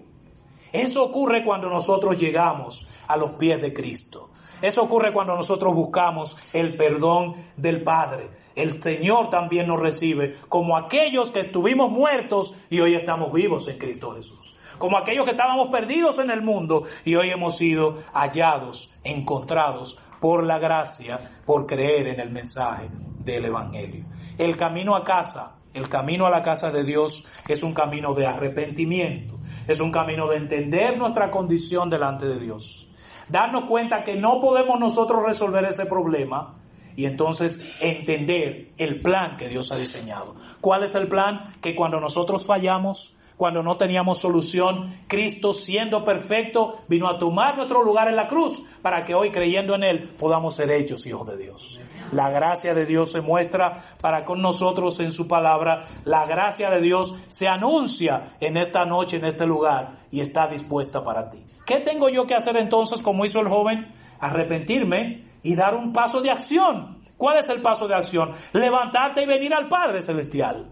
Eso 0.72 1.04
ocurre 1.04 1.44
cuando 1.44 1.70
nosotros 1.70 2.18
llegamos 2.18 2.88
a 3.08 3.18
los 3.18 3.32
pies 3.32 3.62
de 3.62 3.74
Cristo. 3.74 4.30
Eso 4.62 4.84
ocurre 4.84 5.12
cuando 5.12 5.36
nosotros 5.36 5.74
buscamos 5.74 6.38
el 6.54 6.78
perdón 6.78 7.36
del 7.58 7.84
Padre. 7.84 8.30
El 8.56 8.82
Señor 8.82 9.30
también 9.30 9.68
nos 9.68 9.80
recibe 9.80 10.38
como 10.50 10.76
aquellos 10.76 11.32
que 11.32 11.40
estuvimos 11.40 11.90
muertos 11.90 12.58
y 12.70 12.80
hoy 12.80 12.96
estamos 12.96 13.32
vivos 13.32 13.68
en 13.68 13.78
Cristo 13.78 14.12
Jesús. 14.12 14.60
Como 14.78 14.98
aquellos 14.98 15.26
que 15.26 15.32
estábamos 15.32 15.70
perdidos 15.70 16.20
en 16.20 16.32
el 16.32 16.42
mundo 16.42 16.84
y 17.06 17.16
hoy 17.16 17.30
hemos 17.30 17.58
sido 17.58 18.00
hallados, 18.14 18.94
encontrados 19.04 20.02
por 20.20 20.44
la 20.44 20.60
gracia, 20.60 21.42
por 21.46 21.66
creer 21.66 22.08
en 22.08 22.20
el 22.20 22.30
mensaje 22.30 22.90
del 23.24 23.46
Evangelio. 23.46 24.06
El 24.38 24.58
camino 24.58 24.96
a 24.96 25.04
casa, 25.04 25.58
el 25.74 25.88
camino 25.88 26.26
a 26.26 26.30
la 26.30 26.44
casa 26.44 26.72
de 26.72 26.84
Dios 26.84 27.26
es 27.48 27.64
un 27.64 27.74
camino 27.74 28.14
de 28.14 28.28
arrepentimiento, 28.28 29.40
es 29.68 29.80
un 29.80 29.92
camino 29.92 30.28
de 30.28 30.38
entender 30.38 30.98
nuestra 30.98 31.32
condición 31.32 31.90
delante 31.90 32.26
de 32.26 32.40
Dios, 32.40 32.90
darnos 33.30 33.66
cuenta 33.66 34.04
que 34.04 34.16
no 34.16 34.42
podemos 34.42 34.80
nosotros 34.80 35.24
resolver 35.24 35.66
ese 35.66 35.86
problema, 35.86 36.61
y 36.96 37.06
entonces 37.06 37.70
entender 37.80 38.70
el 38.78 39.00
plan 39.00 39.38
que 39.38 39.50
Dios 39.50 39.72
ha 39.72 39.78
diseñado. 39.78 40.36
¿Cuál 40.60 40.84
es 40.84 40.96
el 40.96 41.08
plan? 41.08 41.54
Que 41.62 41.76
cuando 41.76 42.00
nosotros 42.00 42.46
fallamos, 42.46 43.18
cuando 43.42 43.64
no 43.64 43.76
teníamos 43.76 44.20
solución, 44.20 44.96
Cristo 45.08 45.52
siendo 45.52 46.06
perfecto 46.06 46.78
vino 46.88 47.10
a 47.10 47.18
tomar 47.18 47.56
nuestro 47.56 47.82
lugar 47.82 48.08
en 48.08 48.16
la 48.16 48.28
cruz 48.28 48.68
para 48.84 49.04
que 49.04 49.16
hoy 49.16 49.32
creyendo 49.32 49.74
en 49.74 49.84
Él 49.84 50.12
podamos 50.20 50.54
ser 50.54 50.70
hechos 50.70 51.08
hijos 51.08 51.26
de 51.26 51.38
Dios. 51.38 51.80
La 52.12 52.30
gracia 52.30 52.76
de 52.76 52.86
Dios 52.86 53.12
se 53.12 53.22
muestra 53.22 53.84
para 54.00 54.26
con 54.26 54.44
nosotros 54.44 55.00
en 55.00 55.12
su 55.12 55.28
palabra. 55.28 55.88
La 56.06 56.28
gracia 56.28 56.70
de 56.70 56.82
Dios 56.82 57.16
se 57.30 57.48
anuncia 57.48 58.36
en 58.40 58.58
esta 58.58 58.86
noche, 58.86 59.18
en 59.18 59.26
este 59.26 59.48
lugar 59.48 59.94
y 60.12 60.20
está 60.20 60.48
dispuesta 60.48 61.04
para 61.04 61.32
ti. 61.32 61.44
¿Qué 61.66 61.78
tengo 61.78 62.10
yo 62.10 62.28
que 62.28 62.36
hacer 62.36 62.58
entonces 62.58 63.02
como 63.02 63.26
hizo 63.26 63.40
el 63.40 63.48
joven? 63.48 63.92
Arrepentirme 64.20 65.31
y 65.44 65.56
dar 65.56 65.76
un 65.76 65.94
paso 65.94 66.22
de 66.22 66.32
acción. 66.32 67.02
¿Cuál 67.18 67.38
es 67.38 67.50
el 67.50 67.62
paso 67.62 67.88
de 67.88 67.96
acción? 67.96 68.32
Levantarte 68.54 69.24
y 69.24 69.26
venir 69.26 69.54
al 69.54 69.68
Padre 69.68 70.02
Celestial 70.02 70.72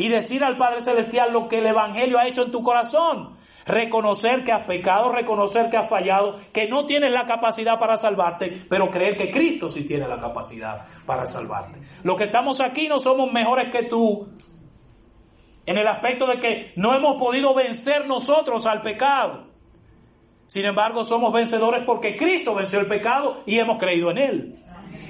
y 0.00 0.08
decir 0.08 0.42
al 0.42 0.56
Padre 0.56 0.80
Celestial 0.80 1.30
lo 1.30 1.46
que 1.46 1.58
el 1.58 1.66
Evangelio 1.66 2.18
ha 2.18 2.26
hecho 2.26 2.42
en 2.42 2.50
tu 2.50 2.62
corazón. 2.62 3.36
Reconocer 3.66 4.42
que 4.44 4.50
has 4.50 4.64
pecado, 4.64 5.12
reconocer 5.12 5.68
que 5.68 5.76
has 5.76 5.88
fallado, 5.88 6.40
que 6.54 6.66
no 6.68 6.86
tienes 6.86 7.12
la 7.12 7.26
capacidad 7.26 7.78
para 7.78 7.98
salvarte, 7.98 8.64
pero 8.70 8.90
creer 8.90 9.16
que 9.16 9.30
Cristo 9.30 9.68
sí 9.68 9.86
tiene 9.86 10.08
la 10.08 10.18
capacidad 10.18 10.86
para 11.04 11.26
salvarte. 11.26 11.80
Los 12.02 12.16
que 12.16 12.24
estamos 12.24 12.62
aquí 12.62 12.88
no 12.88 12.98
somos 12.98 13.30
mejores 13.30 13.70
que 13.70 13.82
tú, 13.82 14.26
en 15.66 15.76
el 15.76 15.86
aspecto 15.86 16.26
de 16.26 16.40
que 16.40 16.72
no 16.76 16.94
hemos 16.94 17.18
podido 17.18 17.54
vencer 17.54 18.06
nosotros 18.06 18.66
al 18.66 18.80
pecado. 18.80 19.49
Sin 20.50 20.64
embargo, 20.64 21.04
somos 21.04 21.32
vencedores 21.32 21.84
porque 21.86 22.16
Cristo 22.16 22.56
venció 22.56 22.80
el 22.80 22.88
pecado 22.88 23.44
y 23.46 23.60
hemos 23.60 23.78
creído 23.78 24.10
en 24.10 24.18
Él. 24.18 24.56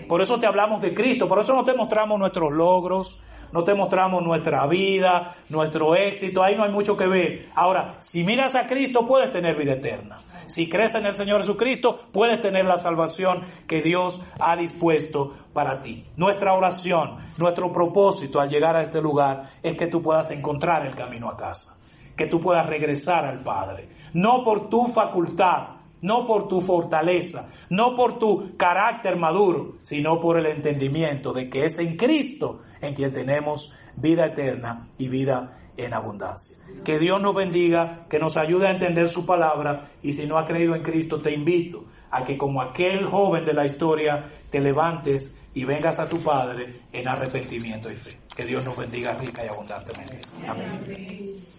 Por 0.07 0.20
eso 0.20 0.38
te 0.38 0.44
hablamos 0.44 0.83
de 0.83 0.92
Cristo, 0.92 1.29
por 1.29 1.38
eso 1.38 1.55
no 1.55 1.64
te 1.64 1.72
mostramos 1.72 2.18
nuestros 2.18 2.53
logros, 2.53 3.22
no 3.50 3.64
te 3.64 3.72
mostramos 3.72 4.22
nuestra 4.22 4.66
vida, 4.66 5.35
nuestro 5.48 5.94
éxito, 5.94 6.42
ahí 6.42 6.57
no 6.57 6.64
hay 6.64 6.70
mucho 6.70 6.94
que 6.94 7.07
ver. 7.07 7.48
Ahora, 7.55 7.94
si 8.00 8.22
miras 8.22 8.55
a 8.55 8.66
Cristo 8.66 9.07
puedes 9.07 9.33
tener 9.33 9.57
vida 9.57 9.72
eterna. 9.72 10.18
Si 10.46 10.68
crees 10.68 10.94
en 10.96 11.07
el 11.07 11.16
Señor 11.16 11.40
Jesucristo, 11.40 11.98
puedes 12.12 12.42
tener 12.42 12.66
la 12.66 12.76
salvación 12.76 13.40
que 13.66 13.81
Dios 13.81 14.20
ha 14.40 14.57
dispuesto 14.57 15.33
para 15.55 15.81
ti. 15.81 16.05
Nuestra 16.18 16.53
oración, 16.53 17.16
nuestro 17.38 17.72
propósito 17.72 18.40
al 18.40 18.50
llegar 18.50 18.76
a 18.76 18.83
este 18.83 19.00
lugar 19.00 19.48
es 19.62 19.74
que 19.79 19.87
tú 19.87 20.03
puedas 20.03 20.33
encontrar 20.33 20.85
el 20.85 20.94
camino 20.94 21.31
a 21.31 21.38
casa, 21.38 21.79
que 22.14 22.26
tú 22.26 22.42
puedas 22.42 22.66
regresar 22.66 23.24
al 23.24 23.38
Padre, 23.38 23.88
no 24.12 24.44
por 24.44 24.68
tu 24.68 24.87
facultad, 24.87 25.81
no 26.03 26.27
por 26.27 26.49
tu 26.49 26.61
fortaleza, 26.61 27.51
no 27.68 27.96
por 27.96 28.18
tu 28.18 28.57
carácter 28.57 29.16
maduro, 29.16 29.77
sino 29.83 30.20
por 30.20 30.38
el 30.38 30.46
entendimiento 30.46 31.33
de 31.33 31.51
que 31.51 31.64
es 31.64 31.79
en 31.79 31.96
Cristo 31.96 32.61
en 32.81 32.94
quien 32.94 33.12
tenemos 33.12 33.73
vida 33.96 34.27
eterna 34.27 34.88
y 34.99 35.09
vida 35.09 35.59
en 35.77 35.94
abundancia. 35.94 36.57
Que 36.85 36.99
Dios 36.99 37.20
nos 37.20 37.35
bendiga, 37.35 38.07
que 38.09 38.18
nos 38.18 38.37
ayude 38.37 38.68
a 38.68 38.70
entender 38.70 39.09
su 39.09 39.27
palabra 39.27 39.90
y 40.03 40.12
si 40.12 40.27
no 40.27 40.38
has 40.38 40.46
creído 40.46 40.75
en 40.75 40.83
Cristo 40.83 41.20
te 41.20 41.33
invito 41.33 41.85
a 42.11 42.25
que 42.25 42.37
como 42.37 42.61
aquel 42.61 43.07
joven 43.07 43.44
de 43.44 43.55
la 43.55 43.66
historia 43.66 44.31
te 44.51 44.61
levantes 44.61 45.40
y 45.55 45.64
vengas 45.64 45.99
a 46.01 46.09
tu 46.09 46.18
Padre 46.20 46.81
en 46.92 47.09
arrepentimiento 47.09 47.90
y 47.90 47.96
fe. 47.96 48.18
Que 48.35 48.44
Dios 48.44 48.64
nos 48.64 48.77
bendiga 48.77 49.14
rica 49.14 49.44
y 49.44 49.49
abundantemente. 49.49 50.20
Amén. 50.46 51.51